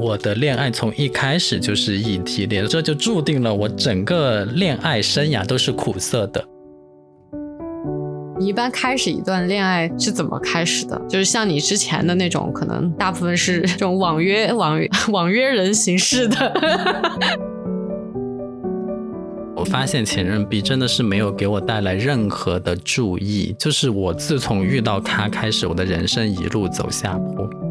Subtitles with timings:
[0.00, 6.42] 我的恋爱从一开始就是异地恋，这就注定了我整个恋爱生涯都是苦涩的。
[8.38, 10.98] 你一般开始一段恋爱是怎么开始的？
[11.06, 16.50] 就是像你之前的那种，可能大部分是这种网约、网约、 网约人形式的。
[19.54, 27.69] 我发现前任 B 真的是没有给我带来任何的注意，就是我自从遇到他开始，我的人生一路走下坡。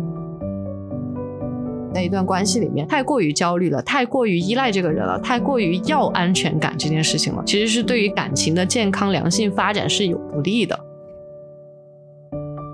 [1.94, 10.80] 在一段关系里面，太过于焦虑了，太过于依赖这个人了，太过于要安全感这件事情了，其实是对于感情的健康良性发展是有不利的。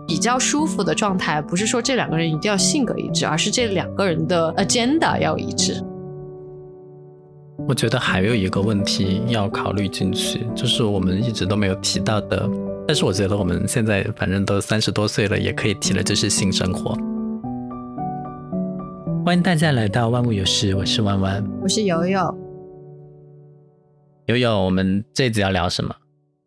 [0.07, 5.83] 比较舒服的状态，不是说这两个人一定要性格一致，而是这两个人的 agenda 要一致。
[7.67, 12.47] 我觉得还有一个问题要考虑进去，就是我们一直都没有提到的，
[12.87, 16.95] 但是我觉得我们现在反正都三十多岁了，也可以提了，就是性生活。
[19.25, 22.21] 欢迎大家来到万物有事，我是弯弯，我是悠悠。
[24.27, 25.95] 悠悠，我们这集要聊什么？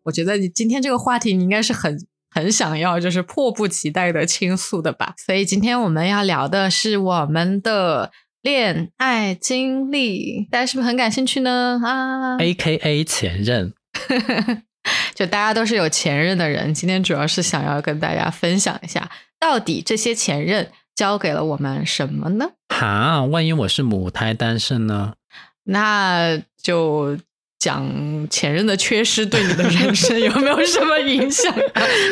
[0.04, 1.98] 我觉得你今天这个话题，你应该是很
[2.30, 5.14] 很想要，就是迫不及待的倾诉的吧？
[5.26, 8.12] 所以今天我们要聊的是我们的。
[8.42, 11.80] 恋爱经历，大家是不是很感兴趣呢？
[11.84, 13.74] 啊，A K A 前任，
[15.12, 16.72] 就大家都是有前任的人。
[16.72, 19.10] 今天主要是想要跟大家分享一下，
[19.40, 22.50] 到底这些前任教给了我们什么呢？
[22.68, 25.14] 哈，万一我是母胎单身呢？
[25.62, 27.16] 那就。
[27.60, 27.84] 讲
[28.30, 31.52] 前任的缺失对你的人生有没有什么影响？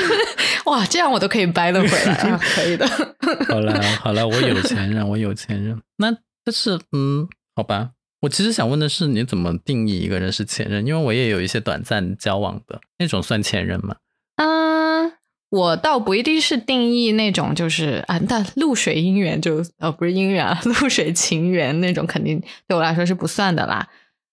[0.66, 2.40] 哇，这样我都可以掰得回来啊！
[2.52, 2.84] 可以的。
[3.48, 5.80] 好了好了，我有前任，我有前任。
[5.98, 6.10] 那
[6.44, 7.90] 但是嗯，好吧。
[8.22, 10.84] 我其实想问的是，你怎么定义一个人是前任？
[10.84, 13.94] 因为我也有一些短暂交往的那种，算前任吗？
[15.50, 23.88] 我倒不一定是定义那种，就是啊，那露水姻缘就呃不是姻缘啊， 露水情缘那种，肯定对我来说是不算的啦。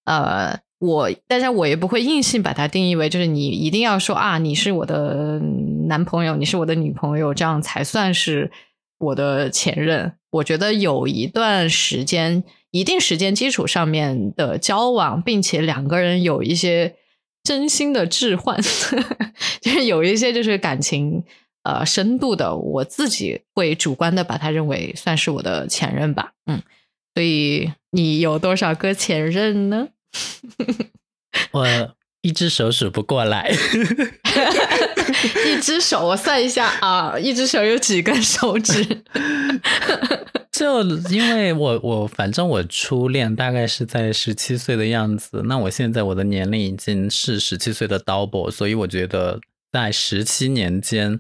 [0.06, 0.60] 呃。
[0.80, 5.40] 我，但是我也不会硬性把它定义为，就是你一定要说啊，你是我的
[5.88, 8.52] 男朋友，你是我的女朋友，这样才算是
[8.98, 10.12] 我的前任。
[10.30, 16.96] 我觉得有一段时间，一定时间基础上面的交往，并且两个人有一些
[17.44, 18.58] 真心的置换，
[19.62, 21.24] 就是有一些就是感情
[21.64, 26.32] 呃深度的，我自己会主观的把它认为算是我的前任吧。
[26.46, 26.62] 嗯，
[27.14, 29.90] 所以你有多少个前任呢？
[31.52, 33.52] 我一只手数不过来，
[35.48, 39.04] 一只手我算一下啊，一只手有几根手指？
[40.54, 51.20] 就因为我 我反正我初恋大概是在十七岁的样子，那我现在我的年龄已经是十七岁的 double，所以我觉得在十七年间，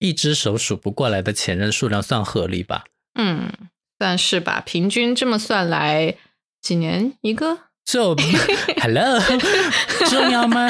[0.00, 2.84] 一只手数不过来的前任数量算合理吧？
[3.14, 3.52] 嗯，
[4.00, 4.60] 算是吧。
[4.66, 6.16] 平均这么算来，
[6.60, 7.58] 几年一个？
[7.84, 8.14] 就
[8.80, 9.20] ，Hello，
[10.08, 10.68] 重要吗？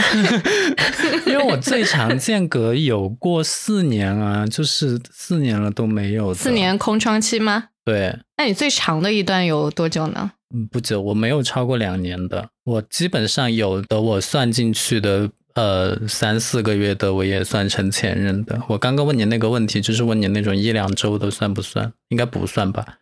[1.26, 6.32] 因为我最长间隔有过四年啊，就是四年了都没有。
[6.34, 7.68] 四年空窗期吗？
[7.84, 8.16] 对。
[8.36, 10.32] 那你最长的一段有多久呢？
[10.54, 12.50] 嗯，不久，我没有超过两年的。
[12.64, 18.60] 我基本上有的我算进去的，呃，三四个月的我也算成前任的。
[18.68, 21.92] 我刚刚问你那个问题，就是问你那种一两周的算不算？
[22.08, 22.98] 应该不算吧。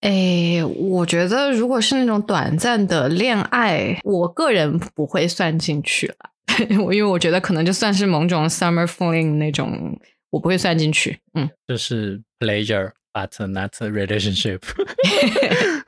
[0.00, 6.16] 哎，我觉得如果是那种短暂的恋爱，我个人不会算进去了。
[6.84, 9.96] 我因为我觉得可能就算是某种 summer falling 那种，
[10.30, 11.20] 我不会算进去。
[11.34, 14.60] 嗯，就是 pleasure but not a relationship。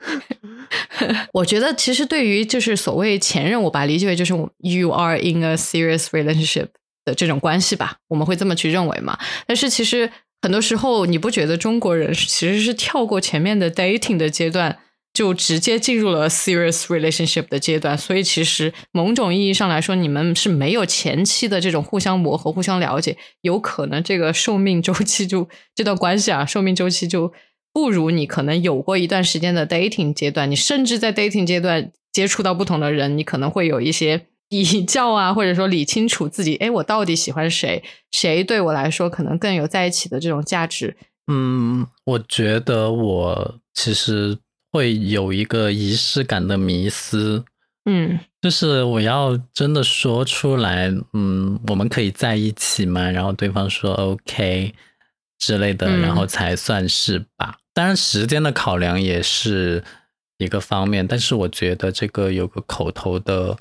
[1.33, 6.67] 我觉得其实对于就是所谓前任，我把它理解为就是 you are in a serious relationship
[7.03, 9.17] 的这种关系吧，我们会这么去认为嘛？
[9.45, 10.11] 但是其实。
[10.41, 14.77] 很多时候，你不觉得中国人其实是跳过前面的 dating 的阶段，
[15.15, 17.97] 就直接进入了 serious relationship 的阶段？
[17.97, 27.33] 所以，其实某种意义上来说，你们是没有前期的这种互相磨合、互相了解，有可能这个寿命周期就 这段关系啊，寿命周期就
[27.73, 30.51] 不如你可能有过一段时间的 dating 阶段。
[30.51, 34.27] 你甚至在 dating 阶段接触到不同的人，你可能会有一些。
[34.47, 37.83] 比较啊，或者说理清楚自己，哎，我到底喜欢谁？
[38.11, 40.95] 谁对我来说可能更有在一起的这种价值？
[41.27, 44.37] 嗯，我觉得我其实
[44.75, 47.45] 会有一个仪式感的迷思，
[47.85, 53.09] 嗯，就是我要真的说出来，嗯，我们可以在一起吗？
[53.09, 54.73] 然后对方说 OK
[55.39, 57.57] 之类的，然后才算是吧。
[57.73, 59.81] 当然，时间的考量也是
[60.39, 63.57] 一个方面，但是我觉得这个有个口头的。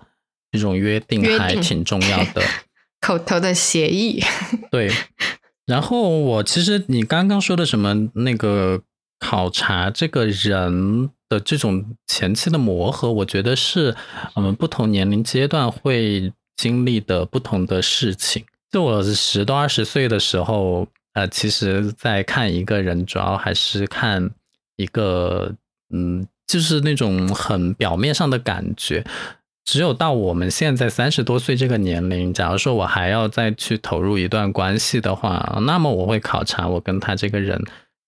[0.53, 2.41] 这种约定还挺重要的，
[3.03, 4.23] 口头的协议。
[4.71, 4.89] 对，
[5.67, 8.81] 然后我其实你刚刚说的什么那个
[9.25, 13.97] 考察这个人的这种前期的磨合，我觉得是
[14.35, 18.45] 我们不同年龄阶段会经历的不同的事情。
[18.71, 24.31] 就我十多二十岁的时候，呃，其实在看一个人，主要还是看
[24.77, 25.55] 一个，
[25.89, 29.03] 嗯，就是那种很表面上的感觉。
[29.65, 37.59] 只有到我们现在三十多岁这个年龄，假如说我还要再去投入一段关系的话，那么我会考察我跟他这个人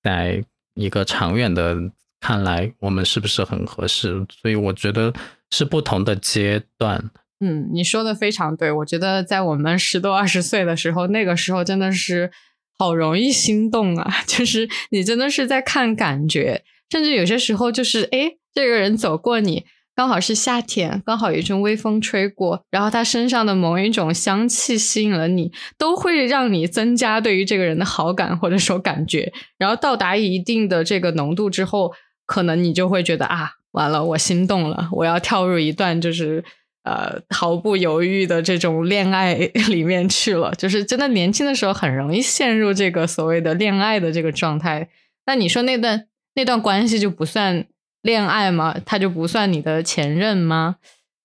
[0.03, 0.45] 在
[0.77, 1.77] 一个长远的
[2.21, 4.25] 看来，我们是不是很合适？
[4.41, 5.13] 所以我觉得
[5.51, 7.11] 是不同的阶段。
[7.41, 8.71] 嗯，你说的非常对。
[8.71, 12.31] 我觉得在我们十多二十岁的时候，那个时候真的是
[12.79, 19.67] 好容易心动啊， 就是你真的是在看感觉，甚至有些时候就是哎，这个人走过你。
[19.97, 29.33] 刚好是夏天，刚好有一阵微风吹过，然后他身上的某一种香气吸引了你，都会让你增加对于这个人的好感或者说感觉。
[29.57, 31.95] 然后到达一定的这个浓度之后，
[32.27, 36.45] 可能你就会觉得啊，完了，我心动了，我要跳入一段就是
[36.85, 39.33] 呃毫不犹豫的这种恋爱
[39.71, 40.53] 里面去了。
[40.59, 44.91] 就是真的年轻的时候很容易陷入这个所谓的恋爱的这个状态。
[45.25, 47.65] 那你说那段那段关系就不算？
[48.07, 48.75] 恋爱吗？
[48.87, 50.77] 他就不算你的前任吗？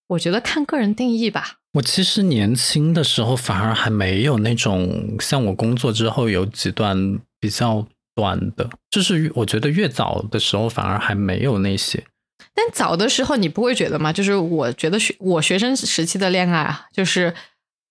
[0.07, 1.59] 我觉得看个人定义吧。
[1.75, 12.03] 我其实年轻的时候反而还没有那种像我工作之后有几段比较短的，就是我觉得越早的时候反而还没有那些。
[12.53, 14.11] 但早的时候你不会觉得吗？
[14.11, 17.33] 就是我觉得学我学生时期的恋爱啊，就是。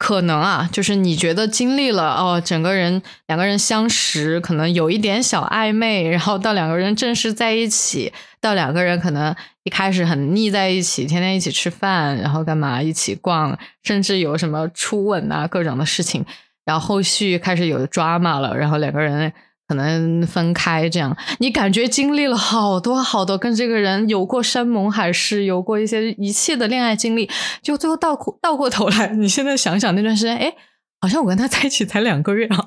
[0.01, 8.11] 可能啊，就是你觉得经历了哦，整个人两个人相识，可能有一点小暧昧，然后到两个人正式在一起，
[8.41, 16.25] 到两个人可能一开始很腻在一起，天天一起吃饭，然后干嘛一起逛，甚至有什么初吻啊各种的事情，
[16.65, 19.31] 然后后续开始有抓马了，然后两个人。
[19.71, 27.31] 可能分开这样，你感觉经历了好多好多，跟这个人有过山盟海誓，有过一些一切的恋爱经历，
[27.63, 30.53] 就最后倒倒过头来，你现在想想那段时间，哎，
[31.01, 32.67] 好像我跟他在一起才两个月啊，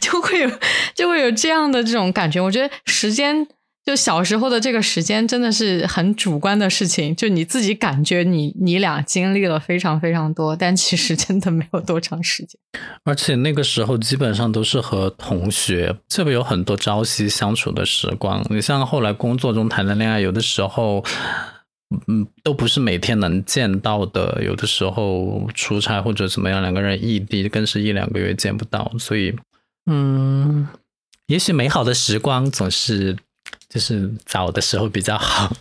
[0.00, 0.50] 就会有
[0.94, 2.40] 就会有这样的这种感觉。
[2.40, 3.46] 我觉得时间。
[3.86, 12.58] 就小时候的这个时间真的是很主观的事情，就你自己感觉你你俩经历了非常非常多，但其实真的没有多长时间。
[13.04, 18.44] 而且那个时候基本上都是和同学，特别有很多朝夕相处的时光。
[18.50, 21.04] 你像后来工作中谈的恋爱，有的时候，
[22.08, 28.90] 嗯，都不是每天能见到的，有的时候出差或者怎么样，两个人异地更是一两个月见不到。
[28.98, 29.32] 所以，
[29.88, 30.66] 嗯，
[31.28, 33.16] 也许美好的时光总是。
[33.68, 35.52] 就是早的时候比较好，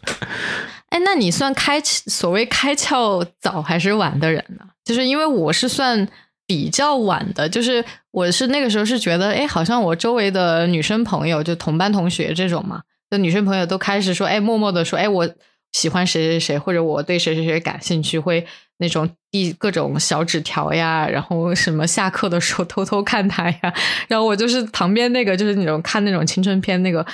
[0.89, 4.65] 哎，那你算开所谓开窍早还是晚的人呢？
[4.85, 6.07] 就是因为我是算
[6.45, 15.29] 比较晚的，就是我是那个时候是觉得，哎，好像我周围的女生朋友，就同班同学这种嘛，就女生朋友都开始说，哎，默默的说，哎，我
[15.73, 18.45] 喜欢谁谁谁，或者我对谁谁谁感兴趣，会
[18.77, 23.73] 那种递各种小纸条呀，然后什么下课的时候 偷偷看他呀，
[24.07, 27.05] 然后我就是旁边那个，就是那种看那种青春片那个。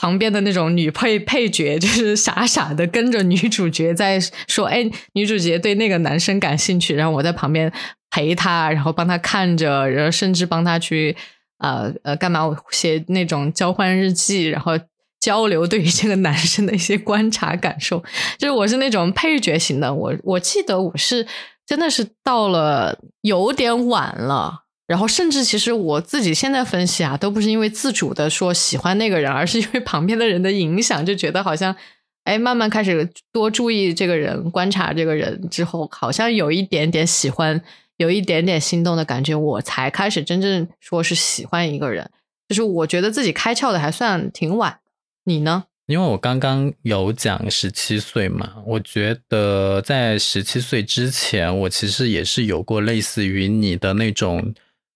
[0.00, 4.18] 旁边的那种女配配角，就是傻傻的跟着女主角在
[4.48, 7.70] 说：“哎，女主角对那个男生感兴趣。”然后我在旁边
[8.08, 11.14] 陪她，然后帮她看着，然后甚至帮她去
[11.58, 14.72] 呃呃干嘛写那种交换日记，然后
[15.20, 18.02] 交流对于这个男生的一些观察感受。
[18.38, 19.92] 就是我是那种配角型的。
[19.92, 21.26] 我我记得我是
[21.66, 24.64] 真的是到了有点晚了。
[24.90, 31.76] 然后，甚至其实我自己现在分析啊，都不是因为自主的说喜欢那个人，而是因为旁边的人的影响，就觉得好像，
[32.24, 37.62] 哎，慢慢开始多注意这个人，观察这个人之后，好像有一点点喜欢，
[37.98, 42.10] 有一点点心动的感觉，我才开始真正说是喜欢一个人。
[42.48, 44.80] 就是我觉得自己开窍的还算挺晚。
[45.22, 45.66] 你呢？
[45.86, 54.52] 因为我刚刚有讲十七岁嘛，我觉得在十七岁之前，我其实也是有过类似于你的那种。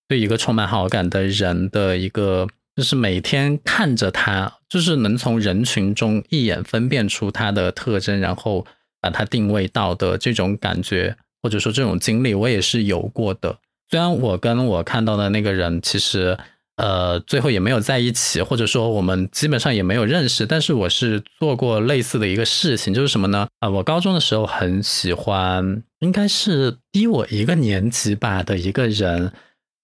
[0.07, 2.47] 对一个充满好感的人的一个，
[2.77, 8.67] 就是每天看着他，就是能从人群中一眼分辨出他的特征，然后
[9.01, 13.59] 把他定位到的这种感觉，或者说这种经历，我也是有过的。
[13.91, 16.37] 虽然我跟我看到的那个人，其实
[16.77, 23.47] 呃最后也没有在一起，或者说我们基本上也没有认识，但是我是做过类似的一个事情，就是什么呢？
[23.61, 29.33] 啊，我高中的时候很喜欢，应该是低我一个年级吧的一个人。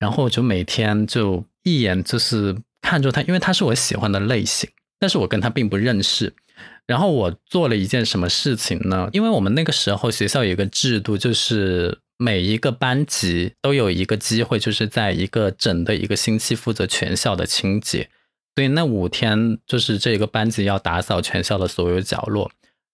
[0.00, 6.34] 然后就每天就一眼就是看着他，因为他是我喜欢的类型，但是我跟他并不认识。
[6.86, 9.08] 然后我做了一件什么事情呢？
[9.12, 18.10] 因为我们那个时候学校有一个制度，就是每一个班级都有一个机会，就是在一个整的一个星期负责全校的清洁。
[18.56, 22.50] 所以那五天就是这个班级要打扫全校的所有角落。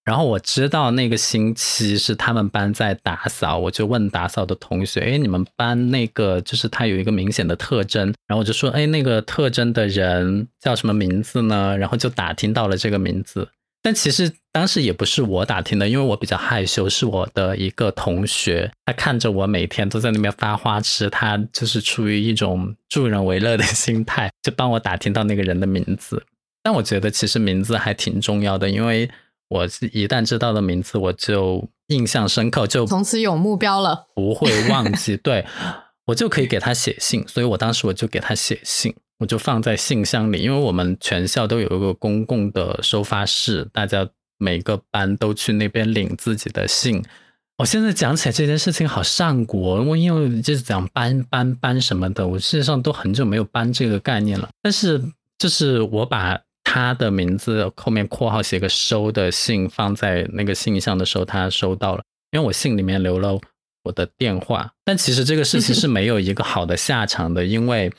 [0.07, 13.49] 然后我知道那个星期是他们班在打扫，我就问打扫的同学：“哎，你们班那个就是他有一个明显的特征。”然后我就说：“哎，那个特征的人叫什么名字呢？”然后就打听到了这个名字。
[13.81, 26.23] 但其实当时也不是我打听的，因为我比较害羞，是我的一个同学，他看着我每天都在那边发花痴，他就是出于一种助人为乐的心态，就帮我打听到那个人的名字。
[26.63, 29.09] 但我觉得其实名字还挺重要的，因为。
[29.49, 35.15] 我一旦知道了名字，我就印象深刻，就从此有目标了，不会忘记。
[35.23, 35.45] 对
[36.05, 47.01] 我就可以给他写信，所以我当时我就给他写信，我就放在信箱里，因为我们全校都有一个公共的收发室，大家每个班都去那边领自己的信。
[47.57, 54.49] 我现在讲起来这件事情好上国，我因为就是讲搬搬搬什么的，我事实上都很久没有搬这个概念了。
[54.61, 55.01] 但是
[55.37, 56.41] 就是我把。
[56.69, 63.39] 他的名字后面括号写个收的信放在那个信箱的时候，他收到了，因为我信里面留了
[63.85, 64.69] 我的电话。
[64.83, 67.89] 但其实这个事情是没有一个好的下场的，因为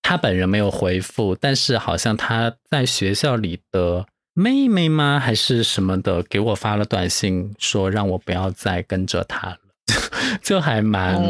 [0.00, 9.58] 他本人没有回复，但是好像他在学校里的妹妹吗还是什么的给我发了短信，说让我不要再跟着他了，
[10.40, 11.20] 就还蛮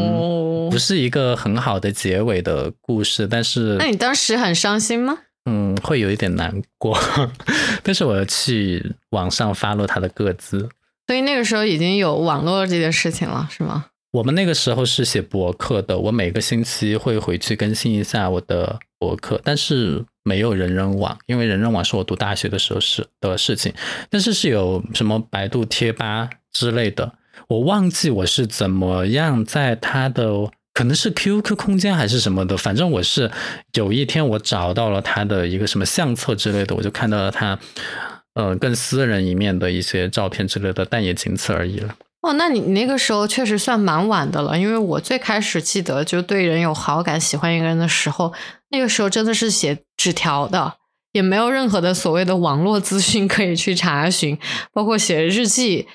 [0.71, 3.27] 不是一个很好的结尾的故事。
[3.27, 5.21] 但是，那你当时很伤心吗？
[5.47, 6.99] 嗯，会有一点难过，
[7.85, 10.69] 但是我要去网上发落他的个资，
[11.07, 13.87] 所以那个时候已经有网络这件事情了，是吗？
[14.13, 23.75] 我们那个时候是写博客的，我每个星期会回去更新一下我的博客，但是没有人人网，因为人人网是我读大学的时候是的事情，
[24.09, 27.13] 但是是有什么百度贴吧之类的，
[27.49, 30.51] 我忘记我是怎么样在他的。
[30.75, 33.31] 可能是 QQ 空间还是什么的，反正我是
[33.75, 37.57] 有一天我找到了他的一个什么相册之类的，我就看到了他，
[38.35, 41.95] 呃，更私人一面的一些照片之类的，但也仅此而已了。
[42.23, 48.33] 哦，那你那个时候确实算蛮晚的了，因为我最开始记得就对人有好感、喜欢一个人的时候，
[48.71, 50.75] 那个时候真的是写纸条的，
[51.13, 54.37] 也没有任何的所谓的网络资讯可以去查询，
[54.73, 55.87] 包括写日记。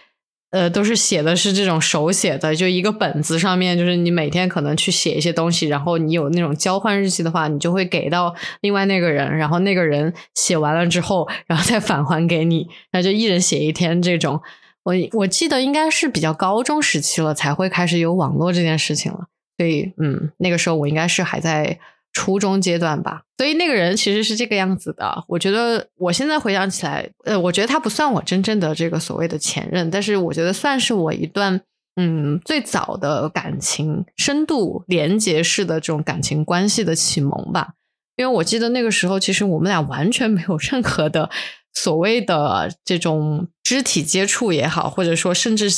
[0.52, 14.42] 呃，都是写的是这种手写的，就一个本子上面，就是你每天可能去写一些东西，然后你有那种交换日记的话，你就会给到另外那个人，然后那个人写完了之后，然后再返还给你，那就一人写一天这种。
[14.84, 19.28] 我我记得应该是比较高中时期了，才会开始有网络这件事情了，
[19.58, 21.80] 所以嗯，那个时候我应该是还在。
[22.12, 25.24] 初中阶段吧，所以那个人其实是这个样子的。
[25.28, 31.62] 我觉得我现在回想起来，呃，我觉得他不算我真正的这个所谓的前任，但是我觉得算是我一段
[31.96, 37.74] 嗯最早的感情深度连接式的这种感情关系的启蒙吧。
[38.16, 41.30] 因为我记得那个时候，其实我们俩完全没有任何的
[41.74, 45.70] 所谓的这种肢体接触也好，或者说甚至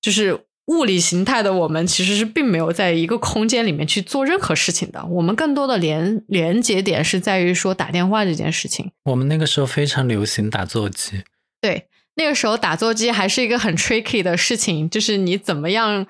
[0.00, 0.46] 就是。
[0.66, 5.04] 物理形态的我们其实是并没有在一个空间里面去做任何事情的。
[5.06, 8.90] 我们更多的连连接点是在于说打电话这件事情。
[9.04, 11.22] 我们那个时候非常流行打座机。
[11.60, 16.06] 对，那个时候打座机还是一个很 tricky 的事情，就是你怎么样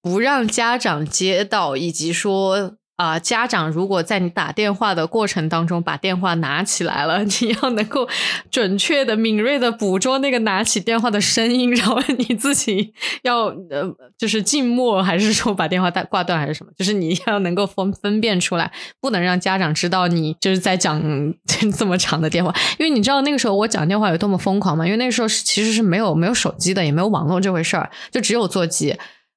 [0.00, 2.76] 不让家长接到，以及说。
[2.96, 8.08] 啊，家长如果在你打电话的过程当中把电话拿起来了， 你要能够
[8.50, 16.72] 准确的、敏锐的捕捉那个拿起电话的声音，然后你自己要呃，就是静默，还是说把电话挂断，还是什么？
[16.76, 21.02] 就是你要能够分分辨出来，不能让家长知道你就是在讲
[21.76, 24.86] 这么长的电话，因为你知道那个时候我讲电话有多么疯狂吗？
[24.86, 28.96] 因为那个时候其实是没有没有手机的，也没有网络这回事儿，就只有座机。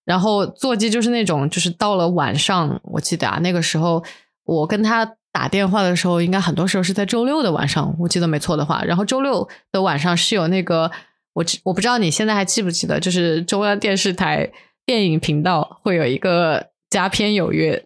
[0.10, 4.04] 然后座机就是那种，就是到了晚上，我记得啊，那个时候
[4.44, 8.84] 我跟他打电话的时候，应该很多时候是在周六的晚上，我记得没错的话。
[8.84, 10.90] 然后周六的晚上是有那个，
[11.34, 14.52] 我我不知道你现在还记不记得，就是中央电视台
[14.84, 17.84] 电影频道会有一个佳片有约。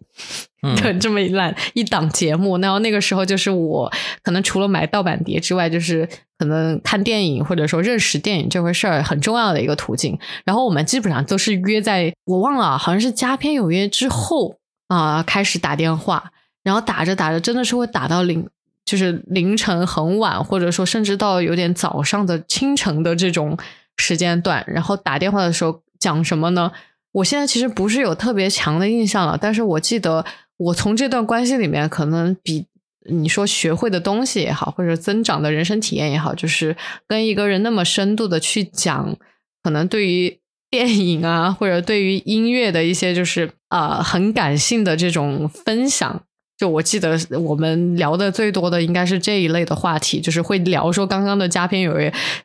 [0.81, 3.91] 的这么一烂一档节目，然后那个时候就是我
[4.21, 6.07] 可能除了买盗版碟之外，就是
[6.37, 10.17] 可能看电影或者说认识电影这回事儿很重要的一个途径。
[10.45, 14.55] 然后我们基本上都是约在我忘了，好像是佳片有约之后
[14.87, 16.31] 啊开始打电话，
[16.63, 18.47] 然后打着打着真的是会打到凌，
[18.85, 23.57] 就是凌晨很晚，或者说甚至到有点早上的清晨的这种
[23.97, 24.63] 时间段。
[24.65, 26.71] 然后打电话的时候讲什么呢？
[27.13, 30.25] 我现在其实不是有特别强的印象了，但是我记得。
[30.57, 32.67] 我从这段关系里面，可能比
[33.09, 36.77] 你说学会的东西也好，或者增长的人生体验也好，就是
[37.07, 39.17] 跟一个人那么深度的去讲，
[39.63, 40.39] 可能对于
[40.69, 46.21] 电影啊，或者对于音乐的一些，就是啊很感性的这种分享。
[46.55, 51.93] 就我记得我们聊的最多的应该是这一类的话题，就是会聊说刚刚的佳片有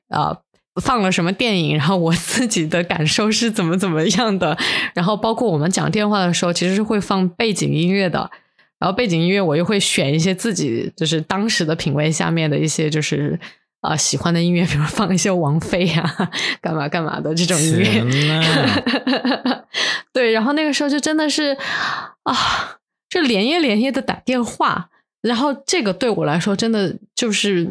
[0.09, 0.37] 啊
[0.81, 4.57] 放了什么电影，然后我自己的感受是怎么怎么样的，
[4.95, 8.31] 然后包括我们讲电话的时候，其实是会放背景音乐的，
[8.79, 13.39] 然后背景音乐我又会选一些自己就是当时的品味下面的一些就是
[13.81, 16.31] 啊喜欢的音乐，比如放一些王菲呀，
[16.61, 18.05] 干嘛干嘛的这种音乐，
[20.13, 21.57] 对，然后那个时候就真的是
[22.23, 22.75] 啊。
[23.11, 24.91] 就连夜连夜的打电话，
[25.23, 27.67] 然后这个对我来说真的就是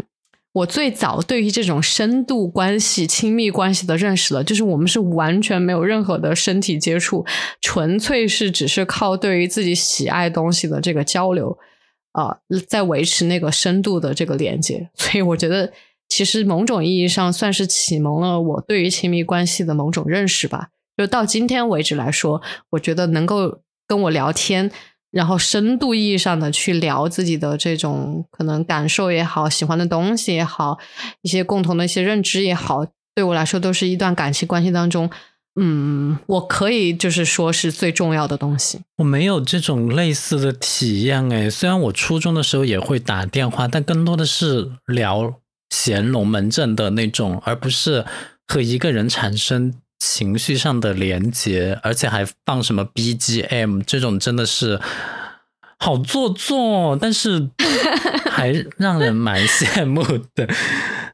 [0.57, 4.43] 我最早对于这种深度关系、亲密关系的认识了。
[4.43, 7.25] 就是我们是完全没有任何的身体接触，
[7.61, 11.57] 纯粹是只是靠对于自己喜爱东西的这个交流
[12.13, 12.37] 啊，
[12.67, 14.89] 在维持那个深度的这个连接。
[14.95, 15.71] 所以我觉得，
[16.09, 20.69] 其实某种意义上算是启蒙了我对于亲密关系的某种认识吧。
[20.97, 24.71] 就到今天为止来说，我觉得能够跟我聊天。
[25.11, 30.77] 然后深度意义上的去聊自己的这种可能感受也好，喜欢的东西也好，
[31.21, 32.85] 一些共同的一些认知也好，
[33.15, 35.09] 对我来说都是一段感情关系当中，
[35.59, 38.81] 嗯，我可以就是说是最重要的东西。
[38.97, 45.33] 我没有这种类似的体验诶，虽然我初中的时候也会打电话，但更多的是聊
[45.69, 48.05] 闲龙门阵的那种，而不是
[48.45, 49.73] 和一个人产生。
[49.99, 54.79] 情绪上的连接，而且还放什么 BGM，这种真的是
[55.79, 57.49] 好做作，但是
[58.29, 60.03] 还让人蛮羡慕
[60.35, 60.47] 的。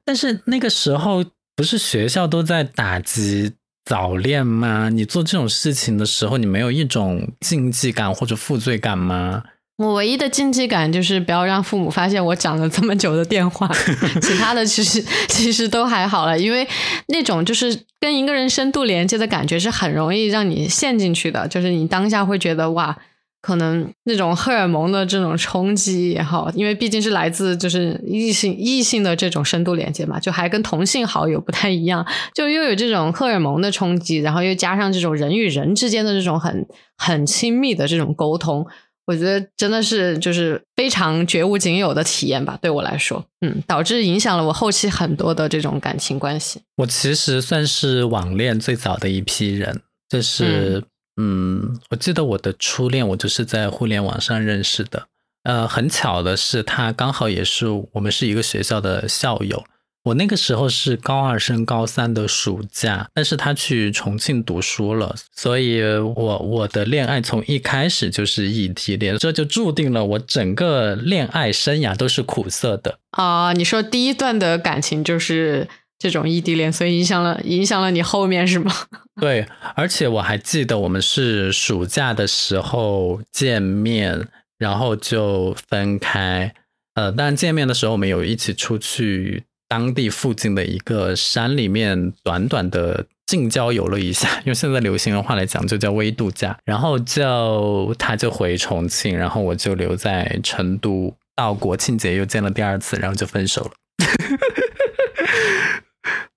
[0.06, 1.24] 但是那个时候
[1.56, 3.54] 不是学校都在打击
[3.86, 4.90] 早恋吗？
[4.90, 9.44] 你做这种事情的时候，你没有一种禁忌感或者负罪感吗？
[9.78, 13.68] 我唯一的禁忌感就是不要让父母发现我讲了这么久的电话，
[14.22, 16.68] 其他的其实其实都还好了，因为
[17.08, 22.96] 那种就是跟一个人深度连接的感觉是很容易让你陷进去的，就是你当下会觉得哇，
[23.42, 38.68] 可能那种荷尔蒙的这种冲击也好，因为毕竟是来自就是异性异性的这种深度连接嘛，就还跟同性好友不太一样，就又有这种荷尔蒙的冲击，然后又加上这种人与人之间的这种很很亲密的这种沟通。
[39.06, 46.62] 我觉得真的是就是非常绝无仅有的体验吧，对我来说，嗯，导致影响了我后期很多的这种感情关系。
[46.78, 50.84] 我其实算是网恋最早的一批人，就是，
[51.18, 55.08] 嗯，我记得我的初恋，我就是在互联网上认识的，
[55.44, 59.66] 呃，很巧的是，他刚好也是我们是一个学校的校友。
[60.04, 73.54] 我那个时候是高二升高三的暑假，但是他去重庆读书了，所以我我的恋爱从一开始就是异地恋，这就注定了我整个恋爱生涯都是苦涩的啊！
[73.54, 78.74] 你说第一段的感情就是这种异地恋，所以影响了影响了你后面是吗？
[79.22, 86.54] 对，而且我还记得我们是暑假的时候见面，然后就分开，
[86.96, 89.46] 呃，但见面的时候我们有一起出去。
[89.74, 96.56] 当地附近的一个山里面，短短的近郊游了一下， 用现在流行的话来讲，就叫微度假。
[96.64, 103.72] 然后就他就回重庆，然后我就留在成都，到国庆节又见了第二次，然后就分手了。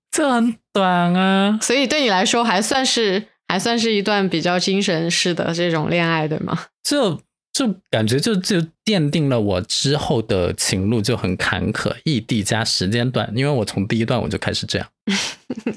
[0.09, 6.57] 这很短啊，所以对你来说还算是还算是一段比较精神式的这种恋爱，对吗？
[6.83, 7.21] 就。
[7.57, 14.87] 就感觉就就奠定了我之后的情路就很坎坷，异地加时间段，因为我从第一段我就开始这样，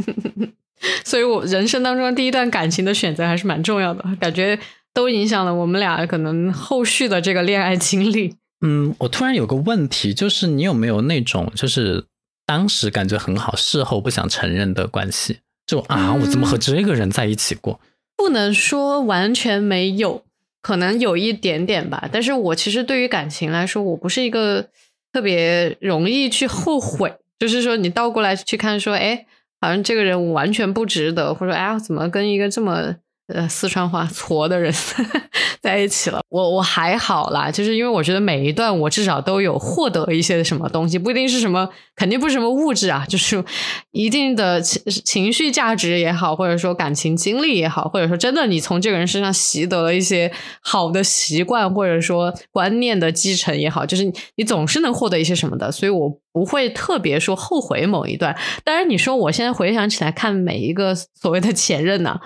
[1.07, 4.59] 所以我人生当中第一段感情的选择还是蛮重要的，感觉
[4.93, 8.37] 都影响了我们俩可能后续的这个恋爱经历。
[8.61, 12.05] 嗯，我突然有个问题，就是你有没有那种就是
[12.45, 15.38] 当时感觉很好，事后不想承认的关系？
[15.64, 17.81] 就啊，我怎么和这个人在一起过？
[18.19, 20.25] 不能说完全没有。
[20.62, 24.68] 可能有一点点吧，但是我其实对于感情来说，我不是一个
[25.12, 27.14] 特别容易去后悔。
[27.38, 29.25] 就是说，你倒过来去看，说，哎，
[29.62, 32.96] 好像这个人我完全不值得，或者，哎呀，怎么跟一个这么……
[33.33, 34.73] 呃，四川话矬的人
[35.61, 43.45] 在一起了，我我还好啦，就是因为我觉得每一段我至少都有获得一些什么东西，不一定是什么，肯定不是什么物质啊，就是
[43.93, 58.37] 一定的情情绪价值也好，或者说感情经历也好，或者说真的你从这个人身上习得了一些好的习惯，或者说观念的继承也好，就是你总是能获得一些什么的，所以我不会特别说后悔某一段。
[58.64, 62.19] 当然，你说我现在回想起来看每一个所谓的前任呢？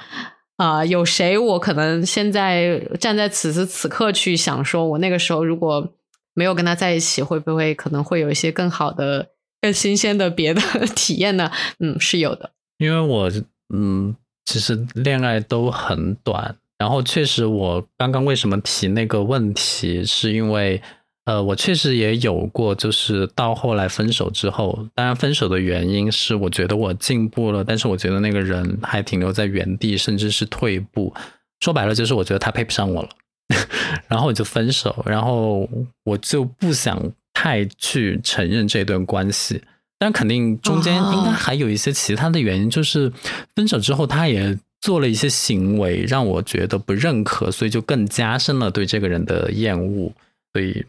[0.56, 1.36] 啊有谁？
[1.36, 5.92] 我可能现在站在此时此刻去想，说我那个时候如果
[6.34, 9.28] 没有跟他在一起，会不会可能会有一些更好的、
[9.60, 10.60] 更新鲜的别的
[10.94, 11.50] 体验呢？
[11.78, 12.50] 嗯，是有的。
[12.78, 13.30] 因为我
[13.74, 14.14] 嗯，
[14.44, 16.56] 其实恋爱都很短。
[16.76, 20.82] 然后确实，我刚刚为什么提那个问题，是因为
[21.24, 31.14] 呃，我确实也有过，就是到后来分手之后，当然分手的原因是我觉得我进步了，但是我觉得那个人还停留在原地，甚至是退步。
[31.60, 33.08] 说白了，就是我觉得他配不上我了，
[34.06, 35.66] 然后我就分手，然后
[36.04, 37.00] 我就不想
[37.32, 39.62] 太去承认这段关系。
[39.98, 43.10] 但肯定中间应该还有一些其他的原因，就是
[43.54, 50.12] 分手之后他也做了一些行为让我觉得不认可，所以就更加深了对这个人的厌恶。
[50.52, 50.84] 所以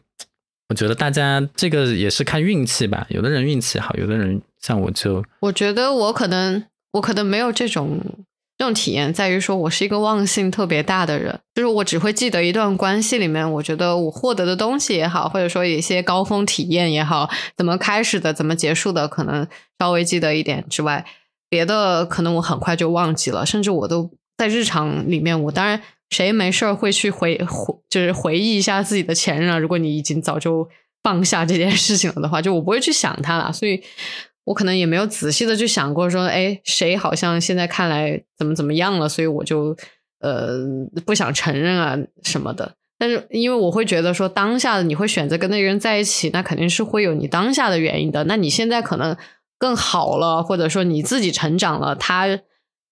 [0.69, 7.99] 我觉得大家这个也是看运气吧，有的人运气好，有的人像我就，我觉得我可能我可能没有这种。
[8.57, 19.45] 这种体验在于说，我是一个忘性特别大的人，就是我只会记得一段关系里面，我觉得我获得的东西也好，或者说一些高峰体验也好，怎么开始的，怎么结束的，可能
[19.77, 21.05] 稍微记得一点之外，
[21.49, 25.81] 别的可能我很快就忘记了，甚至我都在日常里面，我当然
[26.15, 29.57] 谁没事儿会去回回，就是回忆一下自己的前任啊。
[29.57, 30.67] 如果你已经早就
[31.03, 33.81] 放下这件事情了的话， 就我不会去想他了，所以。
[34.45, 39.75] 我可能也没有仔细的去想过，说，哎，谁好像现在看来怎么怎么样了，所以我就
[40.19, 40.59] 呃
[41.03, 42.75] 不想承认啊什么的。
[42.99, 48.23] 但是因为我会觉得说，当下的你会选择跟那个人在一起，那肯定是会有你当下的原因的。
[48.25, 49.17] 那你现在可能
[49.57, 52.27] 更好了，或者说你自己成长了，他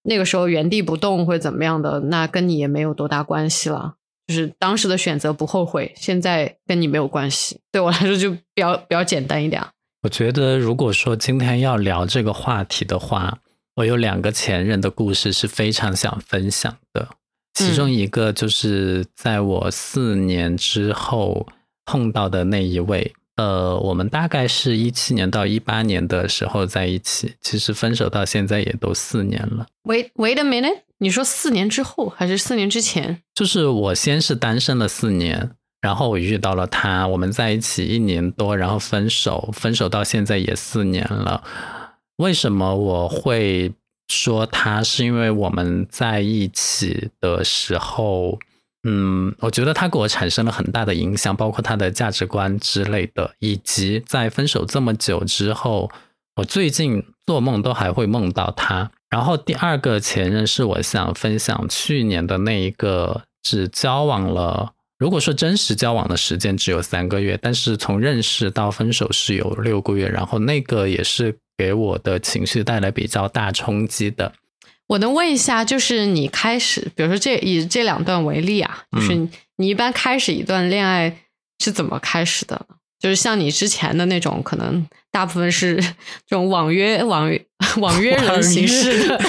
[0.03, 3.95] 那个时候原地不动或者怎么样的，那跟你也没有多大关系了。
[4.27, 7.59] 就是当时的选择不后悔，现在跟你没有关系。
[7.71, 9.61] 对我来说就比较比较简单一点。
[10.03, 13.39] 我觉得，如果说今天要聊这个话题的话，
[13.75, 17.07] 我有两个前任的故事是非常想分享的。
[17.53, 21.47] 其中一个就是在我四年之后
[21.85, 29.65] 碰到的那一位，呃，我们大概是一七年到一八年的时候在一起，其实分手到现在也都四年了。
[29.83, 33.21] Wait, wait a minute，你说四年之后还是四年之前？
[33.33, 35.51] 就是我先是单身了四年。
[35.81, 41.43] 然后我遇到了他，我们在一起一年多，然后分手，分手到现在也四年了。
[42.15, 43.73] 为什么我会
[44.07, 44.81] 说他？
[44.81, 48.39] 是因为我们在一起的时候，
[48.85, 55.89] 嗯，我觉得他给我产生了很大的影响，包括他的价值观之类的，以及在分手这么久之后，
[56.35, 58.91] 我最近做梦都还会梦到他。
[59.09, 64.73] 然后第二个前任是我想分享去年的那一个，只交往了。
[64.99, 74.33] 如果说真实交往的时间只有三个月，但是从认识到分手是有六个月，然后那个也是给我的情绪带来比较大冲击的。
[74.93, 79.15] 我能问一下，就是你开始，比如说这以这两段为例啊，就是
[79.57, 81.17] 你一般开始一段恋爱
[81.57, 82.63] 是怎么开始的？
[82.99, 87.43] 就是像你之前的那种，可能大部分是这种网约、网约、
[87.81, 89.17] 网约人形式的。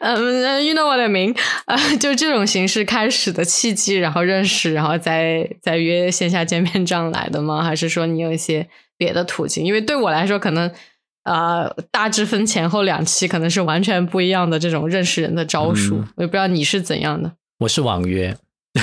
[0.00, 1.36] 嗯，you know what I mean？
[1.66, 7.62] 啊， 就这种形式开始的契机，然后认识，然后再再约线下见面这样来的吗？
[7.62, 8.66] 还是说你有一些
[8.98, 9.64] 别的途径？
[9.64, 10.70] 因为对我来说，可能
[11.22, 16.02] 啊，大致分前后两期，可能是完全不一样的这种认识人的招数。
[16.16, 17.32] 我也不知道你是怎样的。
[17.60, 18.36] 我是网约。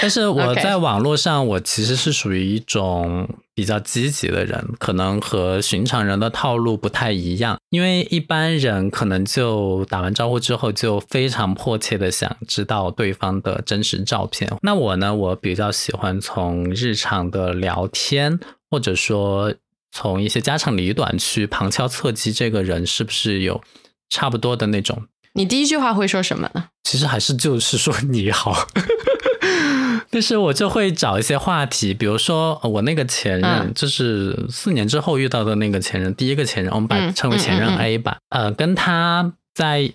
[0.00, 7.58] 但是我 在网络上，我其实是属于一种比较积极的人，可能和寻常人的套路不太一样。
[7.70, 14.50] 因为一般人可能就打完招呼之后，就非常迫切的想知道对方的真实照片。
[14.62, 18.38] 那我呢，我比较喜欢从日常的聊天，
[18.70, 19.52] 或者说
[19.92, 23.62] 从一些家长里短去旁敲侧击，这个人是不是有
[24.08, 25.04] 差不多的那种。
[25.34, 26.68] 你第一句话会说什么呢？
[26.84, 28.66] 其实还是就是说你好，
[30.08, 38.16] 但是我就会找一些话题，比如说我那个前任，就是四年之后遇到的那个前任，第一个前任，我们把称为前任 A 吧。
[38.30, 39.92] 呃，跟他在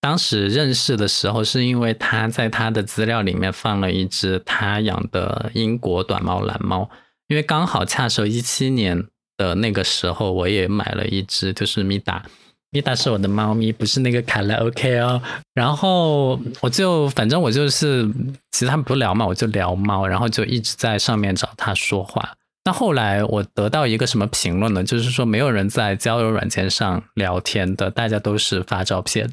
[0.00, 6.88] 当时认识的时候，是因为他在他的资料里面放了一只他养的英国短毛蓝猫，
[7.26, 12.24] 因为刚好恰手一七年的那个时候，我也买了一只，就是米达。
[12.70, 15.22] 米达是我的猫咪，不是那个卡拉 OK 哦。
[15.54, 18.04] 然后我就反正我就是，
[18.50, 22.34] 其实他们不聊嘛，我就聊猫，然后就一直在上面找它说话。
[22.66, 24.82] 那后来我得到一个什么评论呢？
[24.82, 29.30] 就是说没有人在交友软件上聊天的，大家都是发照片，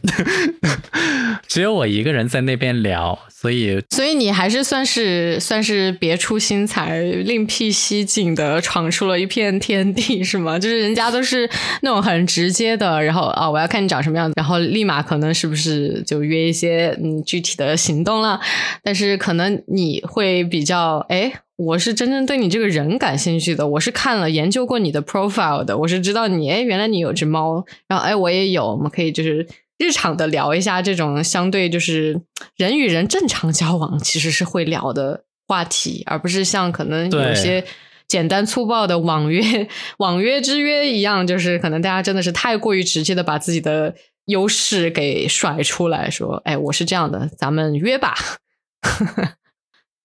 [1.47, 3.17] 只有我一个人在那边聊。
[3.29, 10.59] 所以，所以你还是算是算是别出心裁、另辟蹊径的闯出了一片天地，是吗？
[10.59, 11.49] 就是人家都是
[11.81, 18.39] 那种很直接的，然后啊，我要看你长什么样子，然后立马可能是不是就约一些嗯具体的行动了。
[18.83, 21.31] 但是可能你会比较哎。
[21.61, 29.47] 我是真正对你这个人感兴趣的，我是看了研究过你的 profile 的，我是知道你，哎，原来你有只猫，然后哎，我也有，我们可以就是
[29.77, 32.19] 日常的聊一下这种相对就是
[32.55, 37.63] 人与人正常交往其实是会聊的话题，而不是像可能有些
[38.07, 39.67] 简单粗暴的网约
[39.99, 43.93] 网约之约一样，就是可能大家真的是太过于直接的把自己的
[44.25, 48.15] 优势给甩出来说，哎，我是这样的，咱们约吧。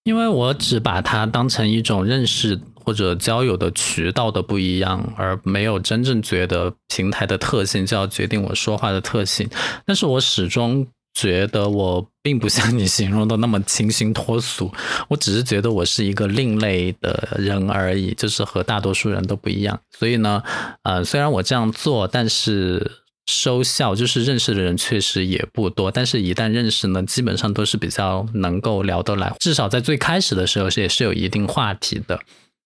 [0.07, 9.49] 因为我只把它当成一种认识或者交友的渠道的不一样，而没有真正觉得平台的特性就要决定我说话的特性。
[9.85, 14.71] 但是我始终觉得我并不像你形容的那么清新脱俗，
[15.09, 19.77] 我只是觉得我是一个另类的人而已，就是和大多数人都不一样。
[19.99, 20.41] 所以呢，
[20.83, 22.89] 呃，虽然我这样做，但是。
[23.27, 32.19] 收效就是认识的人确实也不多，但是一旦认识呢，基本上都是比较能够聊得来，至少在最开始的时候是也是有一定话题的。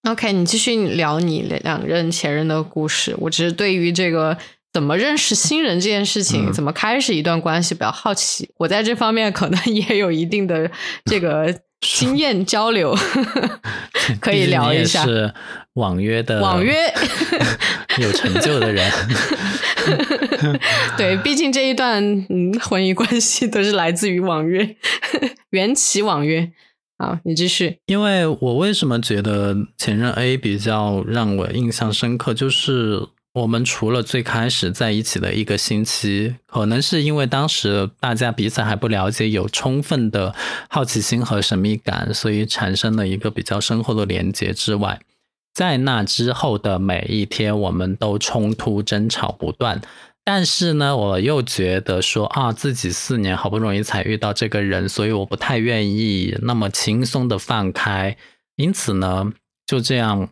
[0.10, 3.16] OK，你继续聊你两任前任的故事。
[3.20, 4.38] 我只是对于这个
[4.74, 8.50] 怎么认识新人这件事情，怎么开始一段关系比较好奇。
[8.58, 10.72] 我在这方面可能也有一定的
[11.06, 12.96] 这个经验交流，
[14.22, 15.04] 可以聊一下。
[15.04, 15.34] 是
[15.74, 16.76] 网约的网约
[18.00, 18.92] 有成就的人。
[20.98, 24.76] 对，毕竟这一段嗯婚姻关系都是来自于网约，
[25.50, 26.52] 缘起网约。
[26.98, 27.78] 好，你继续。
[27.88, 40.36] 因为我为什么觉得前任 A 比较让我印象深刻，就是我们除了最开始在一起的一个星期，可能是因为当时大家彼此还不了解，有充分的
[40.70, 45.00] 好奇心和神秘感，所以产生了一个比较深厚的连接之外。
[45.54, 49.82] 在那之后的每一天，我们都冲突争吵不断。
[50.24, 58.18] 但是呢，我又觉得说啊，自己四年好不容易才遇到这个人，所以我不太愿意那么轻松的放开。
[58.58, 59.32] 因此呢，
[59.66, 60.30] 就这样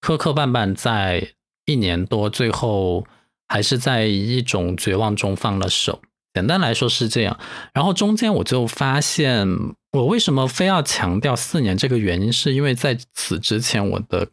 [0.00, 1.32] 磕磕绊绊，在
[1.66, 3.06] 一年多，最后
[3.48, 6.00] 还是在一种绝望中放了手。
[6.34, 7.38] 简单来说是这样。
[7.72, 9.46] 然后中间我就发现，
[9.92, 11.76] 我为什么非要强调四年？
[11.76, 14.28] 这个原因是因为在此之前，我的。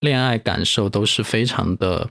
[0.00, 2.08] 恋爱感受都是非常的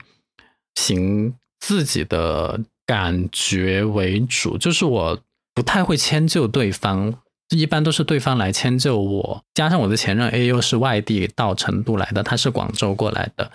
[0.72, 5.20] 凭自己的感觉为主，就是我
[5.52, 7.12] 不太会迁就对方，
[7.50, 9.44] 一般都是对方来迁就我。
[9.52, 13.52] 加上我的前任 A 又是外地到成都来的，他是广州过来的，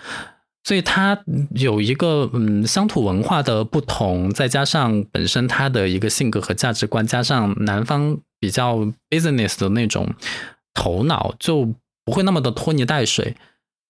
[0.67, 1.17] 所以他
[1.51, 10.13] 有一个嗯乡土文化的不同，再加上本身他的一个性格和价值观，加上男方比较 business 的那种
[10.73, 13.37] 头脑，就不会那么的拖泥带水。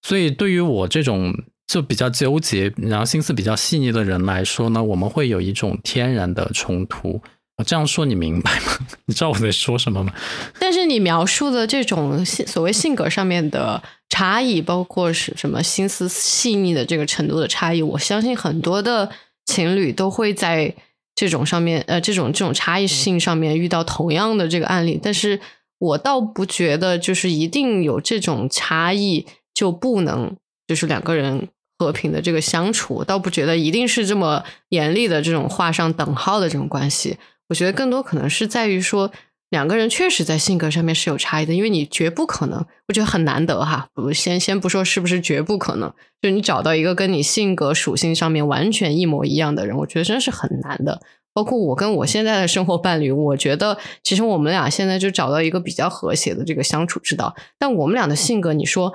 [0.04, 1.34] 所以，对于我这种
[1.66, 7.20] 就比较纠结，然后心思比较细腻的人来说呢，我们会有一种天然的冲突。
[7.58, 8.78] 我 这样说你明白吗？
[9.08, 10.14] 你知道我在说什么吗？
[10.60, 19.10] 但是你描述的这种所谓性格上面的差异，包括是什么心思细腻的这个程度的差异，我相信很多的
[19.46, 20.76] 情侣都会在
[21.16, 25.00] 这种上面，呃，这种这种差异性上面遇到同样的这个案例。
[25.02, 25.40] 但是
[25.80, 29.26] 我倒不觉得就是一定有这种差异。
[29.58, 31.48] 就不能就是两个人
[31.80, 37.18] 和平的这个相处，倒不觉得一定是这么严厉的这种画上等号的这种关系。
[37.50, 39.12] 我觉得更多可能是在于说
[39.50, 43.88] 两个人确实在性格上面是有差异的，因为你绝不可能，我觉得很难得哈。
[43.94, 51.02] 不先先不说是不是绝不可能，就你找到一个跟你性格属性上面完全一模一样的人，我觉得真是很难的。
[51.34, 57.36] 包括我跟我现在的生活伴侣，我觉得其实我们俩现在就找到一个比较和谐的这个相处之道。
[57.60, 58.94] 但我们俩的性格，你说。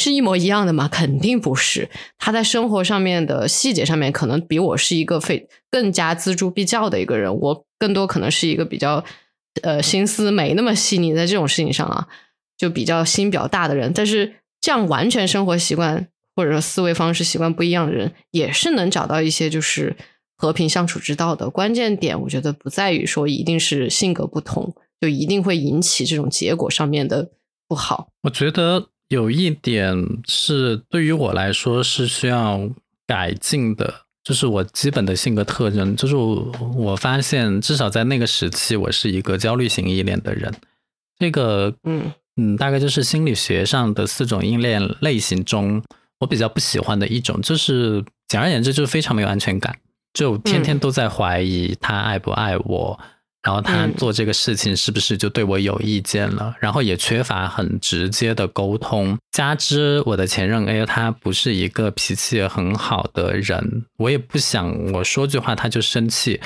[0.00, 0.86] 是一模一样的吗？
[0.86, 1.90] 肯定不是。
[2.18, 7.36] 他在生活上面的细节上面，可能比我是一个非更加锱铢必较的一个人。
[7.36, 9.04] 我更多可能是一个比较
[9.62, 12.08] 呃心思没那么细腻，在这种事情上啊，
[12.56, 13.92] 就比较心比较大的人。
[13.94, 19.96] 但是这样完全生活习惯或者说思维方式习惯不一样的人，也是能找到一些就是
[20.36, 21.48] 和平相处之道的。
[21.50, 27.30] 关键点，我觉得不在于说一定是性格不同，就一定会引起这种结果上面的
[27.66, 28.08] 不好。
[28.22, 28.88] 我觉得。
[29.08, 32.68] 有一点是对于我来说是需要
[33.06, 40.52] 改进的，就是我基本的性格特征，就是我发现至少在那个时期，我是一个焦虑型依恋的人。
[41.18, 45.82] 这个，嗯嗯，大概就是心理学上的四种依恋类型中，
[46.20, 49.74] 我比较不喜欢的一种，就是简而言之，就是非常没有安全感，
[50.12, 53.00] 就天天都在怀疑他爱不爱我。
[53.42, 56.54] 然后他做这个事情是不是就对我有意见了？
[56.58, 66.40] 然后也缺乏很直接的沟通，加之我的前任 A 他不是一个脾气很好的人，我也不想我说句话他就生气，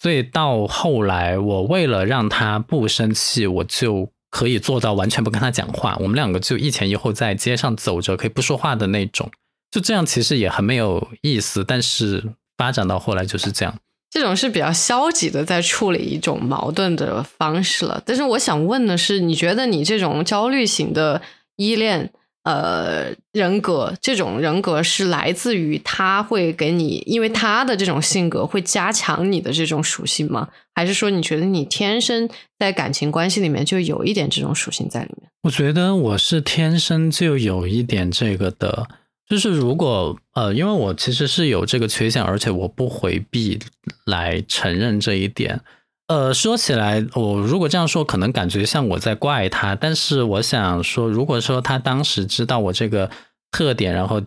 [0.00, 9.30] 所以到后来我为了让他不生气，我就可以做到完全不跟他讲话，我们两个就一前一后在街上走着可以不说话的那种，
[9.70, 13.74] 就这样其实也很没有意思，但是发展到后来就是这样。
[14.12, 18.00] 这种是比较消极的在处理一种矛盾的方式了。
[18.04, 21.22] 但是我想问的是，你觉得你这种焦虑型的
[21.56, 22.10] 依恋？
[22.44, 30.48] 呃，人格这种人格是来自于他会给你，因为他的这种性格会加强你的这种属性吗？
[30.74, 35.30] 还是说你觉得你天生在感情关系里面就有一点这种属性在里面？
[35.44, 38.88] 我觉得我是天生就有一点这个的，
[39.32, 43.58] 就是如果呃，因为我其实是有这个缺陷，而且我不回避
[44.04, 45.62] 来承认这一点。
[46.08, 49.74] 呃，说起来，我如果这样说，可能感觉像我在怪他。
[49.74, 53.10] 但是我想说，如果说他当时知道我这个
[53.50, 54.20] 特点，然后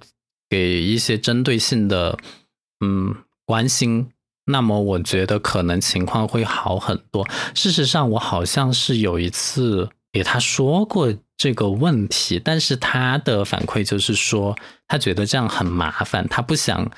[0.50, 2.18] 给一些针对性的
[2.84, 3.16] 嗯
[3.46, 4.08] 关心，
[4.46, 7.28] 那么我觉得可能情况会好很多。
[7.54, 14.56] 事实上，我好像是有一次给他说过这个问题，但是他的反馈就是说，
[14.88, 16.90] 他觉得这样很麻烦，他不想。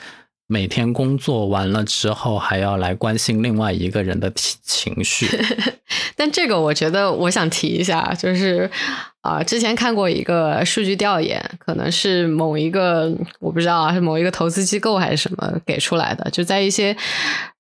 [0.50, 5.28] 每天工作完了之后，还要来关心另外一个人的情绪。
[6.16, 8.72] 但这个我觉得，我想提一下，就是
[9.20, 16.96] 啊，之前看过一个数据调研，可能是某一个我不知道啊，是某一个投资机构还是什么给出来的，就在一些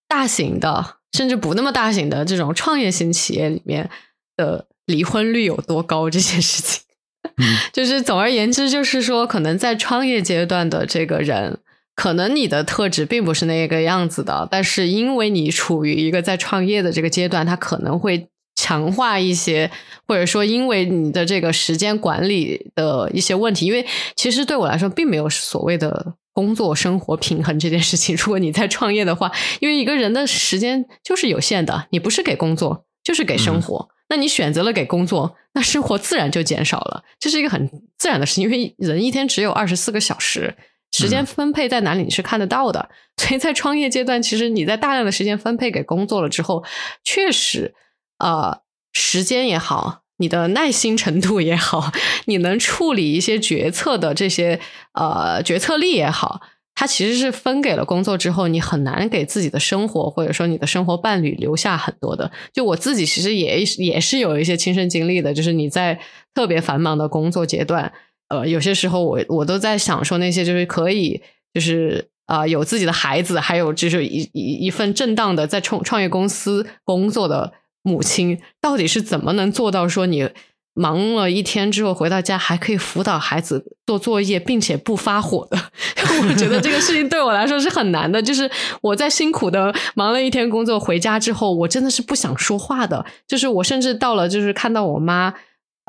[0.08, 3.90] 大型的，甚至不那么大型的这种创业型企业里面
[4.38, 6.82] 的离婚率有多高这件事情。
[7.72, 11.60] 就是总而言之，就是说，可能在创业阶段的这个人。
[11.94, 19.72] 可能你的特质并不是那个样子的，但是因为你处于一个在创业的这个阶段，他可能会强化一些，
[20.08, 23.66] 或者说因为你的这个时间管理的一些问题。
[23.66, 23.84] 因为
[24.16, 28.16] 其实对我来说，并没有所谓的工作生活平衡这件事情。
[28.22, 33.90] 如果你在创业的话，因为一个人的时间就是有限的，你不是给工作，就是给生活。
[34.10, 38.44] 那你选择了给工作，那生活自然就减少了，这是一个很自然的事情。
[38.44, 40.56] 因为人一天只有二十四个小时。
[40.94, 46.64] 时间分配在哪里你是看得到的，所以在创业阶段，其实你在大量的时间分配给工作了之后，
[47.04, 47.76] 确实，
[48.20, 48.62] 呃，
[48.94, 51.92] 时间也好，你的耐心程度也好，
[52.26, 54.62] 你能处理一些决策的这些
[54.94, 56.40] 呃决策力也好，
[56.80, 62.32] 它其实是分给了工作之后，你很难给自己的生活或者说你的生活伴侣留下很多的。
[62.54, 66.00] 就我自己其实也也是有一些亲身经历的，就是你在
[66.36, 67.92] 特别繁忙的工作阶段。
[68.28, 71.20] 呃，有些时候我我都在想说，那些就是可以，
[71.52, 80.30] 就是啊，有自己的孩子，还有就是一一一份正当的在创创业公司工作的母亲，到底是怎么能做到说你
[80.78, 85.58] 忙了一天之后回到家还可以辅导孩子做作业，并且不发火的？
[86.30, 88.22] 我觉得这个事情对我来说是很难的。
[88.22, 88.50] 就是
[88.82, 93.04] 我在辛苦的忙了一天工作回家之后，我真的是不想说话的。
[93.28, 95.34] 就是我甚至到了，就是看到我妈。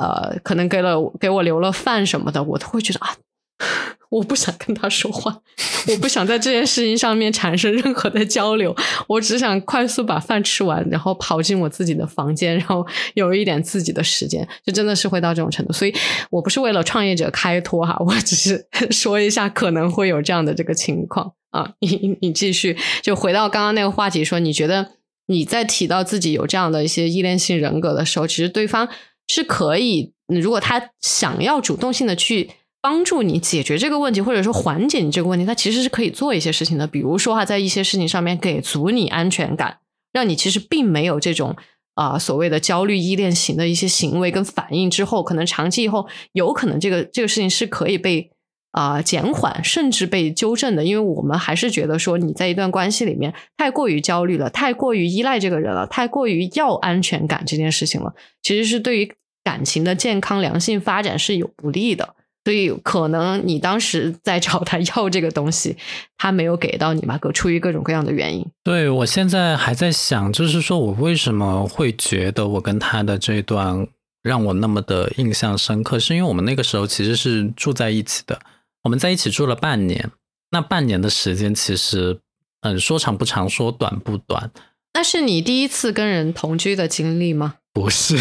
[0.01, 3.16] 呃，可能给了给我留了饭什么的，我都会觉得啊，
[4.11, 5.42] 我不想跟他说话，
[5.88, 8.75] 我不想在这件事情上面产生任何的交流，
[9.07, 15.73] 我只想快速把饭吃完，然后跑进我自己的房间，然后有一点自己的时间，就真的是会到这种程度。
[15.73, 15.94] 所以
[16.31, 21.73] 我不是为了创业者开脱哈，我只是 说一下可能会有这样的这个情况啊。
[21.81, 24.92] 你你继续，就回到刚刚那个话题，说你觉得
[25.27, 28.88] 你在提到自己有这样的一些依恋性人格的时候，其实对方。
[29.31, 36.87] 是可以，如果他想要主动性的去帮助你解决这个问题，或者说缓解你这个问题，他其实是可以做一些事情的。
[36.87, 39.79] 比如说哈，在一些事情上面给足你安全感，
[40.12, 41.57] 让你其实并没有这种
[41.95, 48.31] 啊所谓的焦虑依恋型的一些行为跟反应之后，可能长期以后有可能这个这个事情是可以被
[48.71, 50.85] 啊减缓，甚至被纠正的。
[50.85, 59.12] 因为我们还是觉得说你在一段关系里面太过于焦虑了，太过于依赖这个人了，太过于要安全感这件事情了，其实是对于。
[59.45, 65.77] 感情的健康良性发展是有不利的，所以可能你当时在找他 要这个东西，
[66.16, 67.18] 他没有给到你吧？
[67.18, 68.46] 各出于各种各样的原因。
[68.64, 73.87] 对我现在还在想，就是说我为什么会觉得我跟他的这段
[74.22, 78.40] 让我那么的印象深刻，是因为我们那个时候其实是住在一起的，
[78.85, 80.11] 我们在一起住了半年。
[80.51, 82.18] 那半年的时间其实，
[82.62, 84.51] 嗯，说长不长，说短不短。
[84.94, 87.57] 那是你第一次跟人同居的经历吗？
[87.79, 88.17] 不是，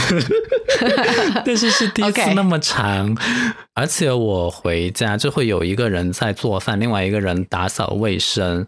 [1.43, 3.17] 但是是 第一次那么长，
[3.73, 8.67] 而且我回家就会有一个人在做饭，另外一个人打扫卫生。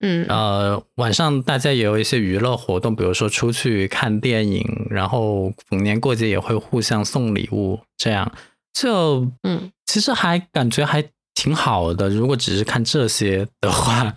[0.00, 8.32] 嗯，呃，晚上大家也有一些娱乐活动，比如说出去看电影，然后逢年过节也会互相送礼物，这样
[8.72, 12.08] 就嗯，其实还感觉还挺好的。
[12.08, 14.14] 如果只是看这些的话。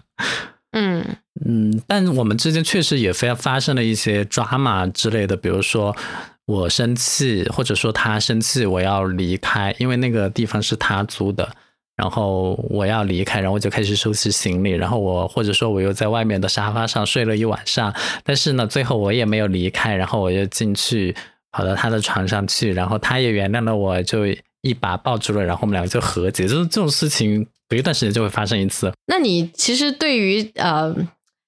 [0.71, 5.95] 嗯嗯，但我们之间确实也发发生了一些抓马之类的，比如说
[6.45, 11.47] 我生气，或者说他生气，我要离开，因为那个地方是他租的，
[11.95, 21.15] 然后我要离开，然后我就开始收拾行李，然后我或者说我又在外面的沙发上睡了一晚上，但是呢，最后我也没有离开，然后我又进去
[21.51, 24.25] 跑到他的床上去，然后他也原谅了我，就
[24.61, 28.91] 一把抱住了，然后我们两个就和解，就是这种事情隔一段时间就会发生一次。
[29.07, 30.93] 那你其实对于呃。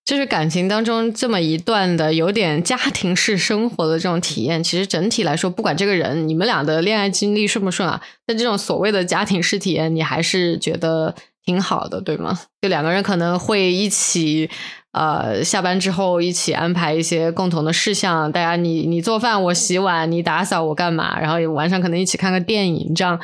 [0.03, 12.37] 就是感情当中这么一段的有点家庭式生活的这种体验，其实整体来说，不管这个人你们俩的恋爱经历顺不顺啊，但这种所谓的家庭式体验，你还是觉得挺好的，对吗？
[12.61, 14.49] 就两个人可能会一起，
[14.91, 23.19] 呃，下班之后一起安排一些共同的事项，大家你你做饭，我洗碗，你打扫，我干嘛，然后晚上可能一起看个电影，这样。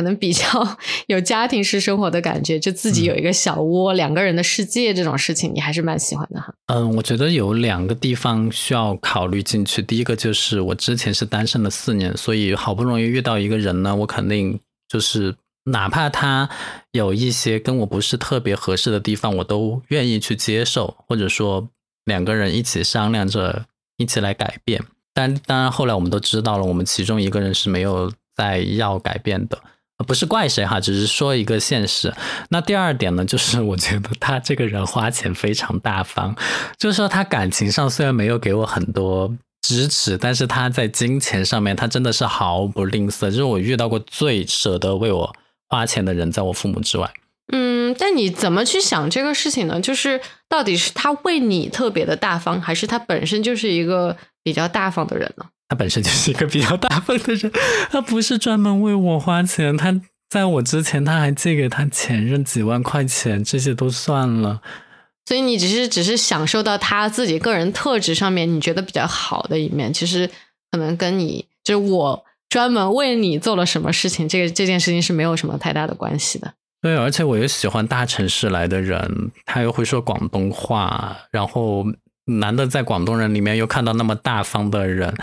[0.00, 0.44] 可能比较
[1.08, 6.54] 有家庭式生活的感觉，就自己有一个小窝，两个人的世界这种事情，你还是蛮喜欢的哈。
[6.68, 9.82] 嗯，我觉得有两个地方需要考虑进去。
[9.82, 15.34] 第一个就是我之前是单身了四年，所以好不容易遇到一个人呢，我肯定就是
[15.64, 16.48] 哪怕他
[16.92, 21.68] 有一些跟我不是特别合适的地方，我都愿意去接受，或者说
[22.06, 23.66] 两个人一起商量着
[23.98, 24.82] 一起来改变。
[25.12, 29.58] 但当然后来我们都知道了，我们其中一个人是没有再要改变的。
[30.06, 32.12] 不是怪谁哈，只是说一个现实。
[32.48, 36.34] 那第二点呢，就是我觉得他这个人花钱非常大方，
[36.78, 45.34] 就是说他感情上虽然没有给我很多支持，但是他在金钱上面他真的是毫不吝啬，就是我遇到过最舍得为我
[45.68, 47.12] 花钱的人，在我父母之外。
[47.52, 49.80] 嗯，但你怎么去想这个事情呢？
[49.80, 55.46] 就是到底是他为你特别的大方，还是他本身就是一个比较大方的人呢？
[55.70, 57.52] 他本身就是一个比较大方的人，
[57.92, 59.76] 他不是专门为我花钱。
[59.76, 64.60] 他在我之前，他还借给他前任几万块钱，这些都算了。
[65.26, 70.28] 所以你只是只是享受到他自己个人特质上面你觉得比较好的一面，其实
[70.72, 76.52] 可能跟你就是我专门为你做了什么事情，这个这件事情是没有什么太大的关系的。
[76.82, 81.86] 对，而且我又喜欢大城市来的人，他又会说广东话，然后。
[82.38, 85.14] 难得在广东人里面又看到那么大方的人，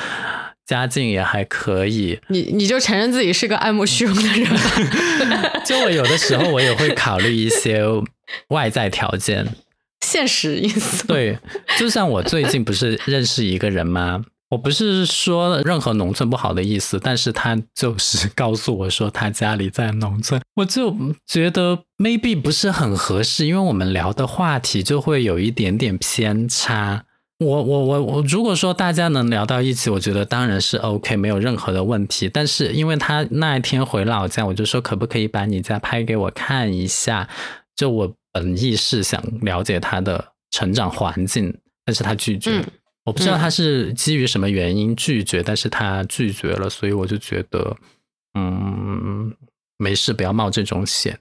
[0.66, 2.20] 家境也还可以。
[2.28, 4.48] 你你就承认自己是个爱慕虚荣的人。
[5.66, 7.84] 就我有的时候我也会考虑一些
[8.50, 9.48] 外在条件，
[10.06, 11.08] 现实因素。
[11.08, 11.40] 对，
[11.78, 14.24] 就像我最近不是认识一个人吗？
[14.50, 20.96] 我不是说任何农村不好的意思，但是他就是 告诉我说他家里在农村，我就
[21.26, 27.04] 觉得 maybe 不是很合适，因为我们聊的话题就会有一点点偏差。
[27.40, 32.28] 我我我我，如果说大家能聊到一起，我觉得当然是 OK，没有任何的问题。
[32.28, 37.30] 但是因为他那一天回老家，我就说可不可以把你家拍给我看一下？
[37.76, 42.66] 就我本意是想了解他的成长环境，但是他拒绝。
[43.08, 47.78] 我不知道他是基于什么原因拒绝，但是他拒绝了，所以我就觉得，
[48.38, 49.34] 嗯，
[49.78, 51.18] 没事，不要冒这种险。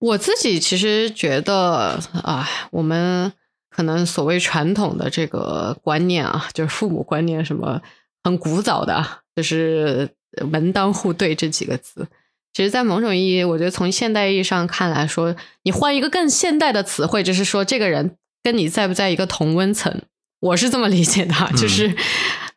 [0.00, 3.32] 我自己其实觉得啊，我们
[3.70, 7.80] 可能所谓传统的这个观念啊，就是父母观念，什么
[8.24, 9.06] 很古早的，
[9.36, 10.08] 就是
[10.50, 12.08] 门当户对这几个字。
[12.52, 20.02] 其实，在某种意义，我觉得从现代意义上看来说，你换一个更现代的词汇，就是说这个人跟你在不在一个同温层。
[20.40, 21.94] 我是这么理解的，就是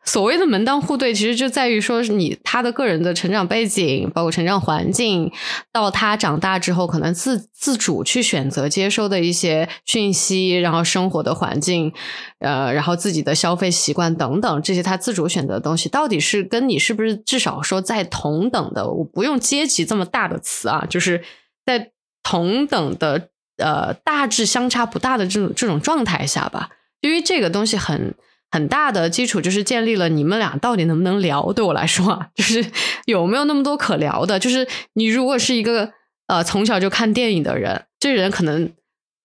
[0.04, 5.30] 所谓的门当户对，其实就在于说你他的个人的成长背景，包括成长环境，
[5.70, 11.92] 到他长大之后可能自自主去选择接收的一些讯息，然后生活的环境，
[12.38, 21.22] 呃，然后自己的消费习惯等等这些他自主选择的东西，到底是跟你是不是至少说在同等的，我不用阶级这么大的词啊，就是
[21.66, 21.90] 在
[22.22, 23.28] 同等的
[23.58, 26.70] 呃大致相差不大的这种这种状态下吧。
[27.08, 28.14] 因为这个东西很
[28.50, 31.52] 很大的基础，就是建立了你们俩到底能不能聊。
[31.52, 32.64] 对我来说啊，就是
[33.04, 34.38] 有没有那么多可聊的。
[34.38, 35.92] 就是你如果是一个
[36.28, 38.72] 呃从小就看电影的人，这人可能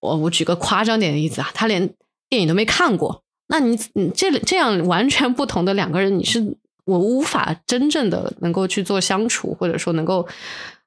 [0.00, 1.88] 我我举个夸张点的例子啊，他连
[2.28, 10.28] 电影都没看过，那你你这这样完全不同的两个人，你是我无法真正的能够去做相处，或者说能够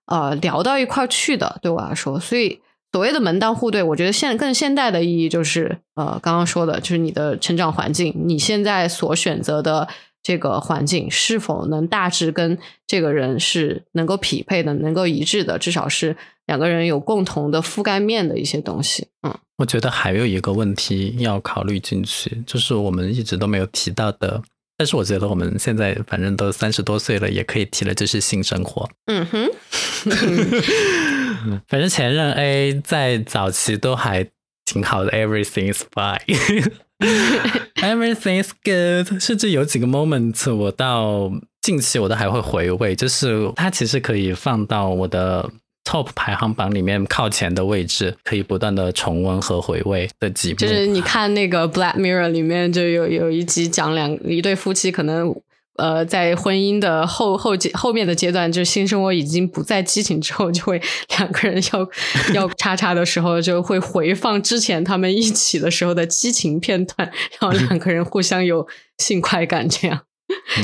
[0.06, 1.58] 呃聊到一块去的。
[1.62, 2.60] 对我来说，所以。
[2.94, 9.89] 所谓的门当户对，我觉得现更现代的意义就是，呃，刚刚说的，就是你的成长环境，你现在所选择的
[10.22, 16.16] 这个环境是否能大致跟这个人是能够匹配的，能够一致的，至少是
[16.46, 19.08] 两个人有共同的覆盖面的一些东西。
[19.24, 24.44] 嗯，我觉得还有一个问题要考虑进去，就是我们一直都没有提到的。
[24.76, 28.89] 但是我觉得我们现在反正都三十多岁了，也可以提了，就是性生活。
[29.06, 29.48] 嗯哼，
[31.68, 34.28] 反正前任 A 在早期都还
[34.66, 39.22] 挺好的，everything is fine，everything is good。
[39.22, 41.32] 甚至有几个 moment，我到
[41.62, 45.50] 近期我都还会回味，就是它其实可以放到我的
[45.84, 50.54] top 排行榜里面靠前的位置，可以不断的重温和回味的几。
[50.54, 55.36] 就是你看那个《Black Mirror》里面就有有一集讲两一对夫妻可能。
[55.78, 60.82] 呃，在婚姻的后后阶后面的阶段，就性生活已经不再激情之后，就会
[61.18, 61.90] 两个人要
[62.34, 68.68] 要叉叉的时候，就会回放之前他们一起的时候的激情片段，然后两个人互相有
[69.00, 70.02] 性快感，这样。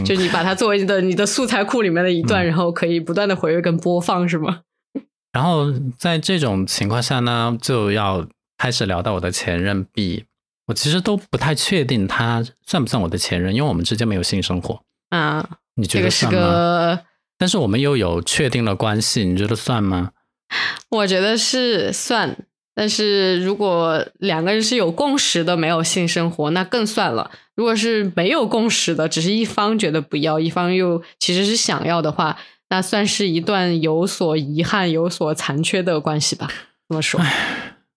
[0.06, 4.62] 就你把它作为你的你的素材库里面的一段，然后可以不断的回味跟播放，是吗？
[5.34, 10.26] 然后在这种情况下呢，就要开始聊到我的前任 B，
[10.68, 14.82] 我其实都不太确定他算不算我的前任，因为我们之间没有性生活。
[15.10, 17.02] 啊，你觉得是个？
[17.38, 20.12] 但是我们又有确定的关系，你觉得算吗？
[20.92, 22.36] 我觉得是算，
[22.76, 27.32] 但是如果两个人是有共识的，没有性生活，那更算了。
[27.56, 32.38] 如果是没有共识的，只是一方觉得不要，一方又其实是想要的话，
[32.70, 36.50] 那算是一段有所遗憾、有所残缺的关系吧。
[36.90, 37.22] 这么说，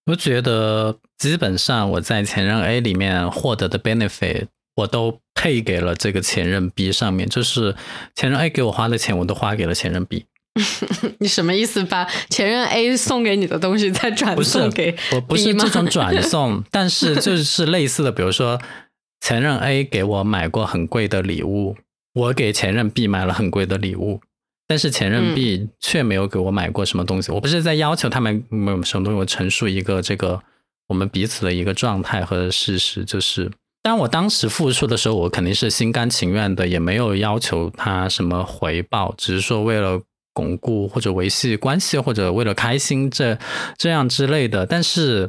[0.06, 4.46] 我觉得基本上我在前任 A 里面获得的 benefit。
[4.74, 7.74] 我都配给了这个前任 B 上面，就是
[8.14, 10.24] 前任 A 给我花的钱，我都花给了前任 B。
[11.18, 11.82] 你什么意思？
[11.84, 15.20] 把前任 A 送给你的东西再转送给我？
[15.20, 18.60] 不是这种转 送，但是就是类似的，比如说
[19.20, 21.76] 前任 A 给我买过很贵的礼物，
[22.14, 24.20] 我给前任 B 买了很贵的礼物，
[24.68, 27.32] 但是前任 B 却没有给我买过什么东西。
[27.32, 30.42] 我不是在要求他们有什么东西，我陈述一个这个
[30.88, 33.50] 我们彼此的一个状态和事实，就是。
[33.82, 40.00] 但我当时付出的时候，我肯定是心甘情愿的，也没有要求他什么回报，只是说为了
[40.32, 43.36] 巩固或者维系关系，或者为了开心这
[43.76, 44.64] 这样之类的。
[44.64, 45.28] 但是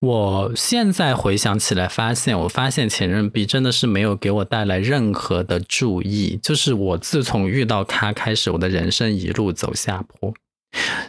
[0.00, 10.34] 我现在回想起来，发现我发现前任 B 真的是没有给我带来任何的注意，就是我自从遇到他开始，我的人生一路走下坡。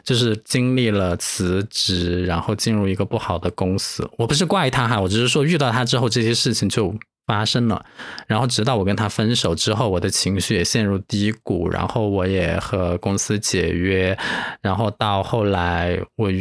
[0.04, 4.10] 就是经历了辞职，然后进入一个不好的公司。
[4.18, 6.94] 我不是怪他哈，我只是说遇到他之后，这些事情就
[7.28, 7.86] 发生了。
[8.26, 14.18] 然后直到我跟他分手之后，我的情绪也陷入低谷，然后我也和公司解约。
[14.62, 16.32] 然后到后来，我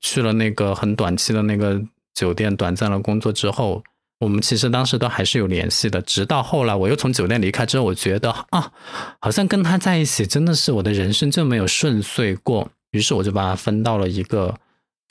[0.00, 1.80] 去了那个很短期的那个
[2.14, 3.82] 酒店，短暂的工作之后，
[4.20, 6.02] 我们其实当时都还是有联系的。
[6.02, 8.72] 直到后来，我又从酒店离开之后，我觉得啊，
[9.20, 12.70] 好像跟他在一起真的是我的人生就没有顺遂过。
[12.90, 14.54] 于是我就把他分到了一个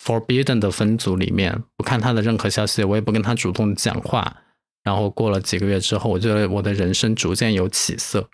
[0.03, 4.35] forbidden 的分组里面，不看他的任何消息，我也不跟他主动讲话。
[4.83, 8.27] 然后过了几个月之后，我觉得我的人生逐渐有起色。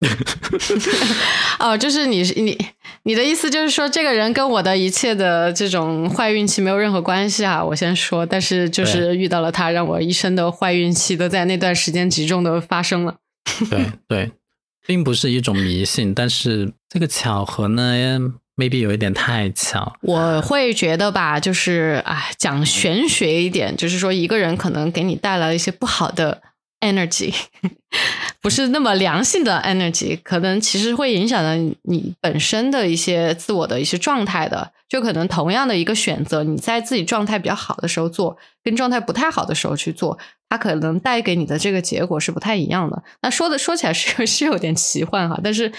[1.60, 2.56] 哦，就是你你
[3.02, 7.62] 你的意思就是说，这个人跟我的一切的这种坏运气没有任何关系啊？
[7.62, 13.16] 我先说，但是就是遇到了他，让我一生的坏运气都在那段时间集中的发生了。
[13.68, 14.32] 对对，
[14.86, 17.94] 并不是一种迷信，但是这个巧合呢
[18.56, 26.42] ？maybe 有一点太巧，我会觉得吧，就是哎，讲玄学一点，就是说一个人可能给你带来了一些不好的
[26.80, 27.34] energy，
[28.40, 34.72] 不是那么良性的 energy，可能其实会影响到你本身的一些自我的一些状态的。
[34.88, 40.18] 就可能同样的一个选择，你在自己状态比较好的时候做，跟状态不太好的时候去做，
[40.48, 43.02] 它可能带给你的这个结果是不太一样的。
[43.22, 45.72] 那说的说起来是 是有点奇幻哈，但是。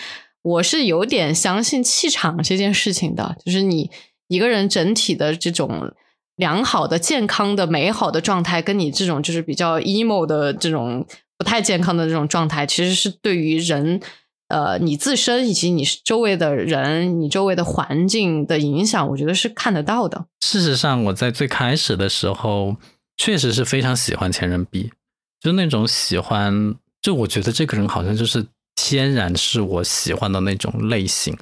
[0.43, 3.91] 我是有点相信气场这件事情的，就是你
[4.27, 5.93] 一个人整体的这种
[6.35, 11.05] 良好的、健康的、美好的状态，跟你这种就是比较 emo 的这种
[11.37, 14.01] 不太健康的这种状态，其实是对于人
[14.47, 20.25] 呃你自身以及你周围的人、你周围的环境的影响，我觉得是看得到的。
[20.41, 22.75] 事实上，我在最开始的时候
[23.17, 24.91] 确实是非常喜欢前任 B，
[25.39, 28.45] 就那种喜欢，就我觉得这个人好像就是。
[28.73, 31.37] 天然是我喜欢的那种类型，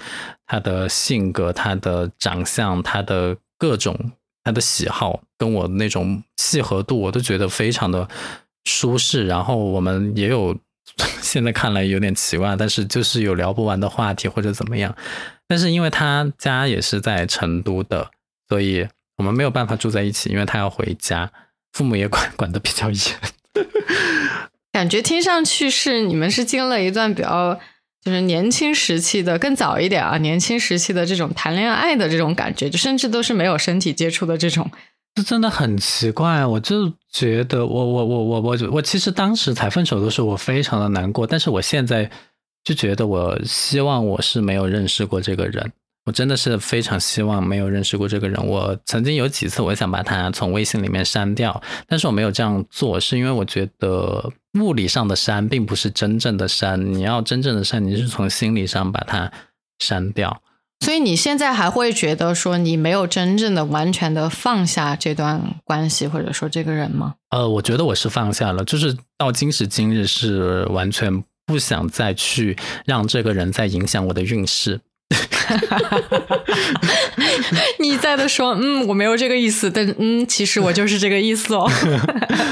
[0.47, 3.95] 他的性格、他的长相、他的各种、
[4.43, 8.07] 他的喜好，跟我那种契合度，我都觉得非常的
[8.65, 9.27] 舒适。
[9.27, 10.57] 然后我们也有，
[11.21, 14.95] 现在看来有点奇怪，但是就是有聊不完的话题或者怎么样。
[15.47, 18.11] 但是因为他家也是在成都的，
[18.47, 18.87] 所以
[19.17, 21.31] 我们没有办法住在一起，因为他要回家，
[21.73, 22.99] 父母也管 管的比较严。
[24.71, 27.59] 感觉听上去是你们是经了一段比较
[28.01, 34.71] 就是年轻时期的更早一点啊，年轻时期的这种谈恋爱的这种感觉，就甚至都是没有身体接触的这种，
[35.15, 36.45] 这真的很奇怪。
[36.45, 42.09] 我就觉得，我我我我我我其实当时才分手的时候，我非常的难过，但是我现在
[42.63, 45.71] 就觉得，我希望我是没有认识过这个人。
[46.05, 48.43] 我真的是非常希望没有认识过这个人。
[48.45, 56.93] 我曾经有几次我想把他从微信里面删掉，但是我没有这样做，是因为我觉得物理上的删并不是真正的删。
[56.93, 59.31] 你要真正的删，你是从心理上把它
[59.77, 60.41] 删掉。
[60.83, 67.15] 所以你现在还会觉得说你没有真正的完全的放下这段关系，或者说这个人吗？
[67.31, 74.79] 呃，我觉得我是放下了，就是到今时今日是完全不想再去让这个人再影响我的运势。
[77.79, 81.67] 你在的说，嗯，我没有这个意思，但嗯，其实我就是这个意思哦。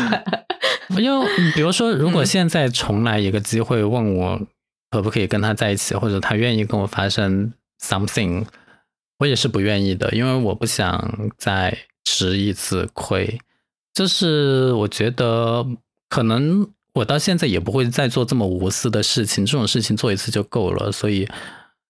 [0.97, 4.41] 因为比如说，如果现在重来一个机会，问我
[4.89, 8.45] 可不可以跟他在一起，或者他愿意跟我发生 something，
[9.19, 13.39] 我也是不愿意的，因为我不想再吃一次亏。
[13.93, 15.65] 就是我觉得
[16.09, 21.27] 可能我到现在也不会再做这么无私的事情，这种事情做一次就够了，所以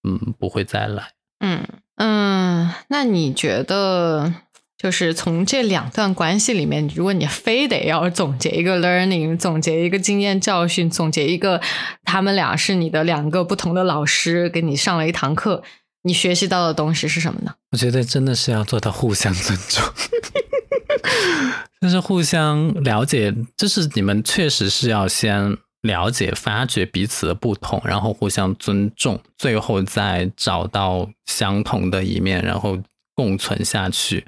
[0.04, 1.12] 嗯，不会再来。
[1.40, 4.34] 嗯嗯，那你觉得？
[4.78, 11.60] 就是从这两段关系里面，如果你非得要总结一个 learning，总结一个经验教训，总结一个
[12.04, 15.64] 他们俩是你的两个不同的老师给你上了一堂课，
[16.04, 17.56] 你学习到的东西是什么呢？
[17.72, 19.84] 我觉得真的是要做到互相尊重，
[21.82, 32.78] 就是互相了解，就是你们确实是要先了解、发掘彼此的不同，然后互相尊重，最后再找到相同的一面，然后
[33.16, 34.26] 共存下去。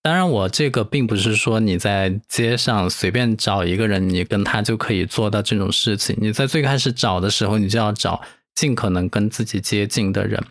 [0.00, 6.16] 当然，我这个并不是说你在街上随便找一个人，你跟他就可以做到这种事情。
[6.20, 8.22] 你在最开始找的时候，你就要找
[8.54, 10.42] 尽可能跟自己接近的人。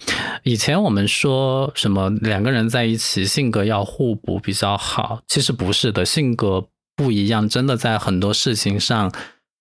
[0.44, 9.12] 以前我们说什么两个人在一起性格要互补比较好，其实不是的，性格不一样，真的在很多事情上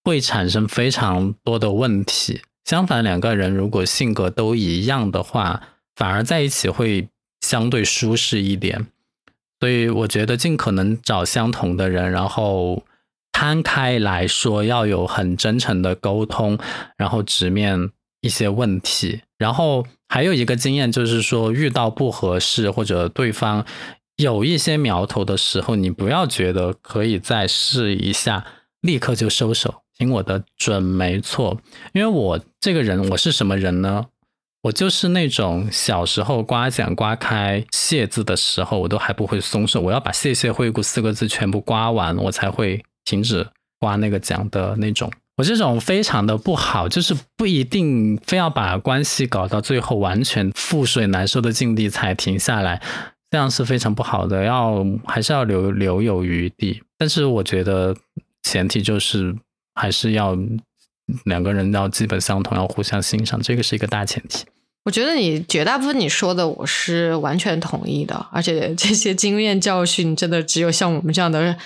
[0.07, 2.41] 会产生非常多的问题。
[2.65, 5.61] 相反，两个人如果性格都一样的话，
[5.97, 7.09] 反而在一起会
[7.41, 8.87] 相对舒适一点。
[9.59, 12.85] 所以我觉得尽可能找相同的人，然后
[13.33, 16.57] 摊开来说，要有很真诚的沟通，
[16.97, 17.91] 然后直面
[18.21, 19.23] 一些问题。
[19.39, 23.67] 然后还有一个经验就是说，遇到不合适或者对方
[24.15, 28.45] 有一些苗头的时候，你不要觉得可以再试一下，
[28.81, 29.83] 立刻就收手。
[29.99, 31.61] 听我的准没错，
[31.93, 34.07] 因为我这个人，我是什么人呢？
[34.63, 43.47] 我就是那种小时候刮奖刮开“谢”字的时候，我都还不会松手，我要把“谢谢惠顾”四个字全部刮完，我才会停止
[43.79, 45.11] 刮那个奖的那种。
[45.37, 52.83] 我这种非常的不好，就是不一定非要把关系搞到最后完全覆水难收的境地才停下来，
[53.31, 54.45] 这样是非常不好的。
[54.45, 57.95] 要还是要留留有余地，但是我觉得
[58.43, 59.37] 前提就是
[59.77, 60.37] 还是要
[61.27, 64.45] 两个人要基本相同，要互相欣赏，这个是一个大前提。
[64.85, 71.57] 我觉得你绝大部分你说的我是完全同意的，而且这些经验教训真的只有像我们这样的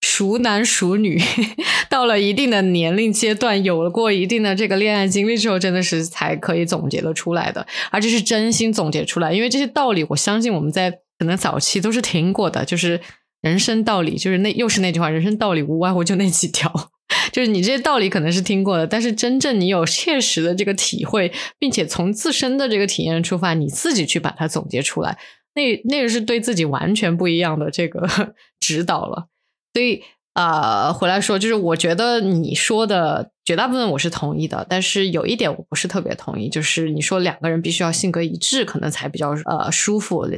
[0.00, 1.20] 熟男熟女，
[1.90, 9.32] 到了一定的年龄阶段，有了过一定的这个恋爱经历之后，真的是才可以总结得出来的，而且是真心总结出来。
[9.32, 13.00] 因为这些道理，我相信我们在可能早期都是听过的，就是
[13.40, 16.91] 人生道理，就是那又是那句话，人生道理无外乎就那几条。
[17.32, 25.18] 就是你这些道理可能是听过的，但是真正你有切实的这个体会，并且从自身的这个体验出发，你自己去把它总结出来，
[25.54, 28.06] 那那个是对自己完全不一样的这个
[28.60, 29.28] 指导了。
[29.72, 30.02] 所以
[30.34, 40.28] 啊，回来说，就是我觉得你说的绝大部分我是同意的，但是有一点我不是特别同意，就是你说两个人必须要性格一致，可能才比较呃舒服。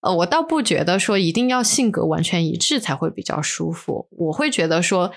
[0.00, 5.12] 呃，我倒不觉得说一定要性格完全一致才会比较舒服，我会觉得说。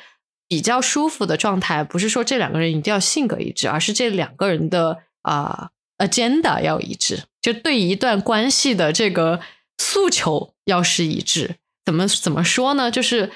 [0.47, 9.39] 比较舒服的状态，不是说这两个人一定要性格一致，而是这两个人的啊 agenda 要一致，就对一段关系的这个
[9.77, 11.55] 诉求要是一致。
[11.85, 12.89] 怎么怎么说呢？
[12.89, 13.31] 就是，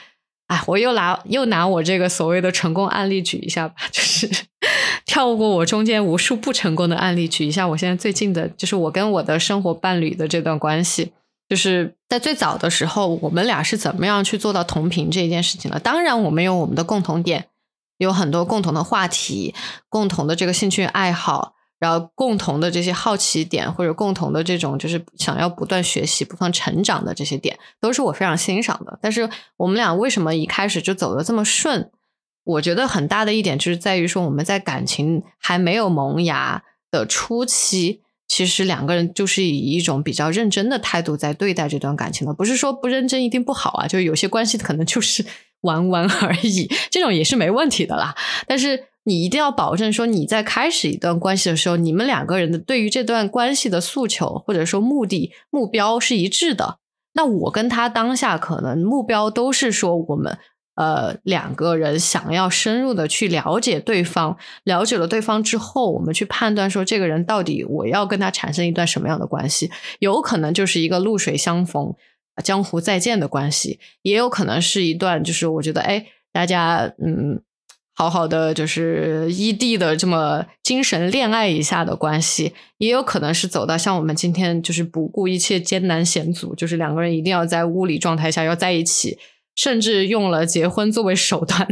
[0.47, 4.29] 哎，我又拿又拿我这个所谓的成功案例举一下吧，就是
[5.05, 11.11] 跳过我中间无数不成功的案例，举一下我现在最近的，就是我跟我的生活伴侣的这段关系。
[11.49, 15.77] 就是在最早的时候，我们俩是怎么样去做到同频这一件事情的？
[15.77, 17.47] 当然，我们有我们的共同点，
[17.97, 19.53] 有很多共同的话题，
[19.89, 28.97] 共同的这个兴趣爱好，然后共同的这些好奇点，或者共同的这种就是想要不断学习、不断成长的这些点，都是我非常欣赏的。
[29.01, 31.91] 但是，我们俩为什么一开始就走的这么顺？
[32.45, 38.01] 我觉得很大的一点就是在于说，我们在感情还没有萌芽的初期。
[38.27, 45.25] 其实两个人就是以一种比较认真的态度在对待这段感情的，不是说不认真一定不好啊，就有些关系可能就是
[45.61, 48.15] 玩玩而已，这种也是没问题的啦。
[48.45, 56.79] 但是你一定要保证说你在开始一段关系的时候，你们两个人的对于这段关系的诉求或者说目的目标是一致的。
[57.13, 60.37] 那我跟他当下可能目标都是说我们
[60.77, 69.69] 呃，两个人想要深入的去了解对方，了解了对方之后，我们去判断说这个人到底我要跟他产生一段什么样的关系，
[69.99, 71.93] 有可能就是一个露水相逢、
[72.43, 77.41] 江湖再见的关系，也有可能是一段就是我觉得哎，大家嗯。
[77.99, 89.17] 好好的就是异地的这么精神恋爱一下的关系，也有可能是走到像我们今天就是不顾一切艰难险阻，就是两个人一定要在物理状态下要在一起，
[89.57, 91.67] 甚至用了结婚作为手段，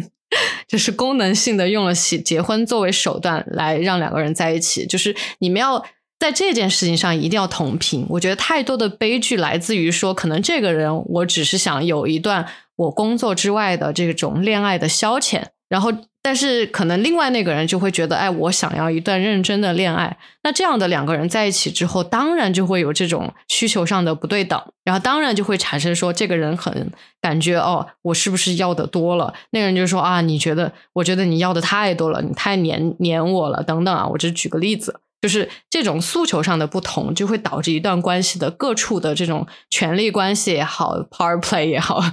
[0.67, 5.85] 就是功能性的用了结结婚作为手段来让两个人在一起，就是你们要
[6.19, 8.05] 在这件事情上一定要同频。
[8.09, 15.43] 我觉得太多的悲剧来自于说，可能这个人我只是想有一段我工作之外的这种恋爱的消遣。
[15.67, 15.91] 然后，
[16.25, 20.17] 但是可能另外那个人就会觉得，哎，我想要一段认真的恋爱。
[20.41, 29.35] 那这样的两个人在一起之后，当然就会有这种需求上的不对等，然后当然就会产生说，这个人很感觉哦，我是不是要的多了？
[29.51, 30.73] 那个人就说啊，你觉得？
[30.93, 34.07] 我觉得你要的太多了，你太黏黏我了，等等啊。
[34.07, 42.03] 我只举个例子，就是这种诉求上的不同，就会导致一段关系的各处的这种权力关系也好，power play 也好。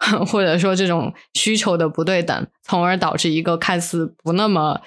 [0.26, 4.80] 或者说这种需求的不对等，从而导致一个看似不那么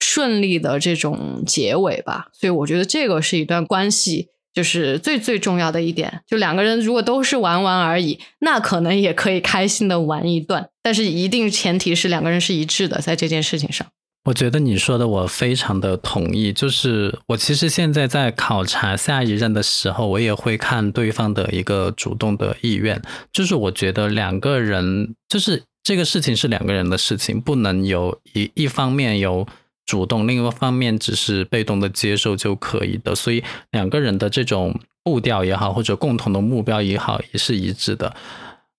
[0.00, 2.28] 顺利的这种结尾吧。
[2.32, 6.22] 所以我觉得这个是一段关系，就是最最重要的一点。
[6.26, 13.86] 就两个人如果都是玩玩而已，那可能也可以开心的玩一段，但是一定前提是两个人是一致的，在这件事情上。
[14.26, 23.00] 我觉得你说的我非常的同意，就是我其实现在在考察下一任的时候，我也会看对方的一个主动的意愿，
[23.32, 29.46] 就是我觉得两个人就是这个事情是两个人的事情，不能有一一方面有
[29.86, 38.16] 主动，另一方面只是被动的接受就可以的，所以两个人的这种步调也好，或者共同的目标也好，也是一致的。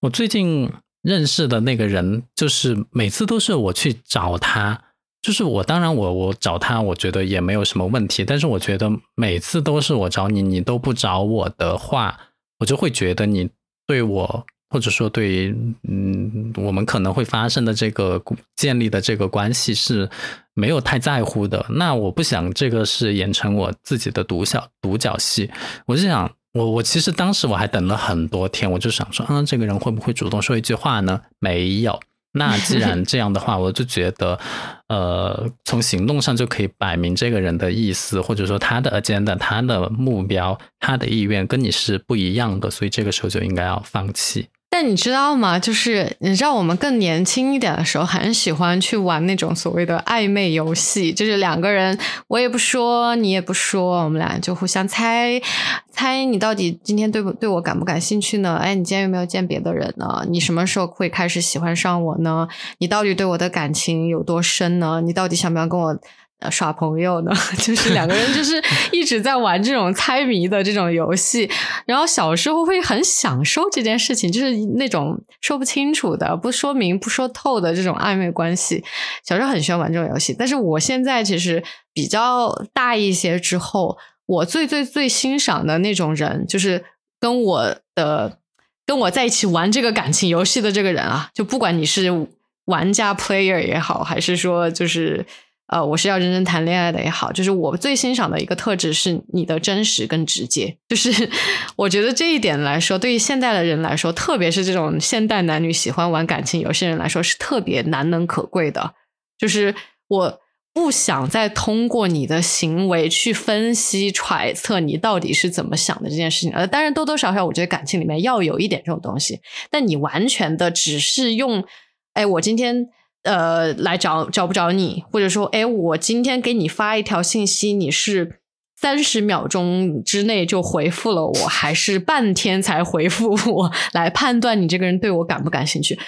[0.01, 0.69] 我最近
[1.01, 4.81] 认识的那个人，就是每次都是我去找他。
[5.28, 8.23] 就是我，当然我我找他，我觉得也没有什么问题。
[8.23, 12.17] 但是我觉得每次都是我找你，你都不找我的话，
[12.59, 13.49] 我就会觉得你
[13.86, 15.53] 对我，或者说对
[15.84, 18.23] 嗯，我们可能会发生的这个
[18.55, 20.09] 建立的这个关系是
[20.53, 21.65] 没有太在乎的。
[21.71, 25.51] 那我不想这个是演成我自己的独角独角戏。
[25.88, 31.19] 我就想，我我其实当时我还等了很多天，我就想说，啊，这个人会不会主动说一句话呢？
[31.41, 31.99] 没有。
[32.38, 34.39] 那既然这样的话，我就觉得，
[34.88, 44.47] 呃，从行动上就可以摆明这个人的意思，或者说他的 agenda、他的目标、他的意愿跟你是不一样的，所以这个时候就应该要放弃。
[44.80, 45.57] 但你知道吗？
[45.57, 51.97] 就是你知道，我们更年轻一点的时候，很喜欢去玩那种所谓的暧昧游戏，就是两个人，
[52.28, 55.41] 我也不说，你也不说，我们俩就互相猜，
[55.89, 58.55] 猜你到底今天对不对我感不感兴趣呢？
[58.61, 60.23] 哎，你今天有没有见别的人呢？
[60.30, 62.47] 你什么时候会开始喜欢上我呢？
[62.78, 65.01] 你到底对我的感情有多深呢？
[65.03, 65.99] 你到底想不想跟我？
[66.39, 68.61] 呃，耍朋友呢， 就是两个人就是
[68.91, 71.49] 一直在玩这种猜谜的这种游戏，
[71.88, 78.83] 然后小时候会很享受这件事情，就是那种说不清楚的、不说明、不说透的这种暧昧关系。
[79.25, 86.85] 小时候很喜欢玩这种游戏，但是我现在其实比较大一些之后，我最最最欣赏的那种人，就是
[87.19, 88.38] 跟我的
[88.85, 92.27] 跟我在一起玩这个感情游戏的这个人啊，就不管你是
[92.65, 95.25] 玩家 player 也好，还是说就是。
[95.68, 100.78] 呃，我是要认真谈恋爱的也好，就是我最欣赏的一个特质是你的真实跟直接。
[100.88, 101.30] 就是
[101.76, 108.93] 我觉得这一点来说，对于现代的人来说，特别是这种现代男女喜欢玩感情游戏人来说，是特别难能可贵的。
[109.38, 109.76] 就是
[110.07, 110.39] 我
[110.74, 116.53] 不想再通过你的行为去分析揣测你到底是怎么想的这件事情。
[116.53, 121.65] 呃，当然多多少少，我觉得感情里面要有一点这种东西，但你完全的只是用，
[122.13, 122.88] 哎，我今天。
[123.28, 128.39] 呃，来找找不着你，或者说，哎，我今天给你发一条信息，你是
[128.75, 133.71] 三十秒钟之内就回复了我，还是半天才回复我？
[133.91, 135.99] 来判断你这个人对我感不感兴趣？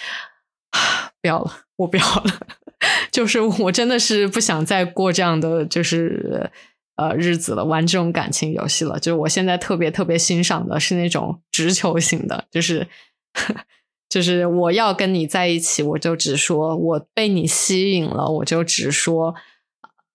[1.22, 2.39] 不要了，我不要了，
[3.11, 6.49] 就是我真的是不想再过这样的就是
[6.95, 8.97] 呃日子了，玩这种感情游戏了。
[8.97, 12.88] 就是我现在特别特别欣赏的是那种直球型的，就是。
[14.10, 19.36] 就是我要跟你在一起，我就直说我被你吸引了，我就直说，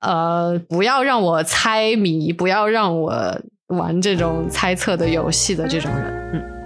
[0.01, 6.64] 呃，不要让我猜谜，不要让我玩这种猜测的游戏的这种人，嗯。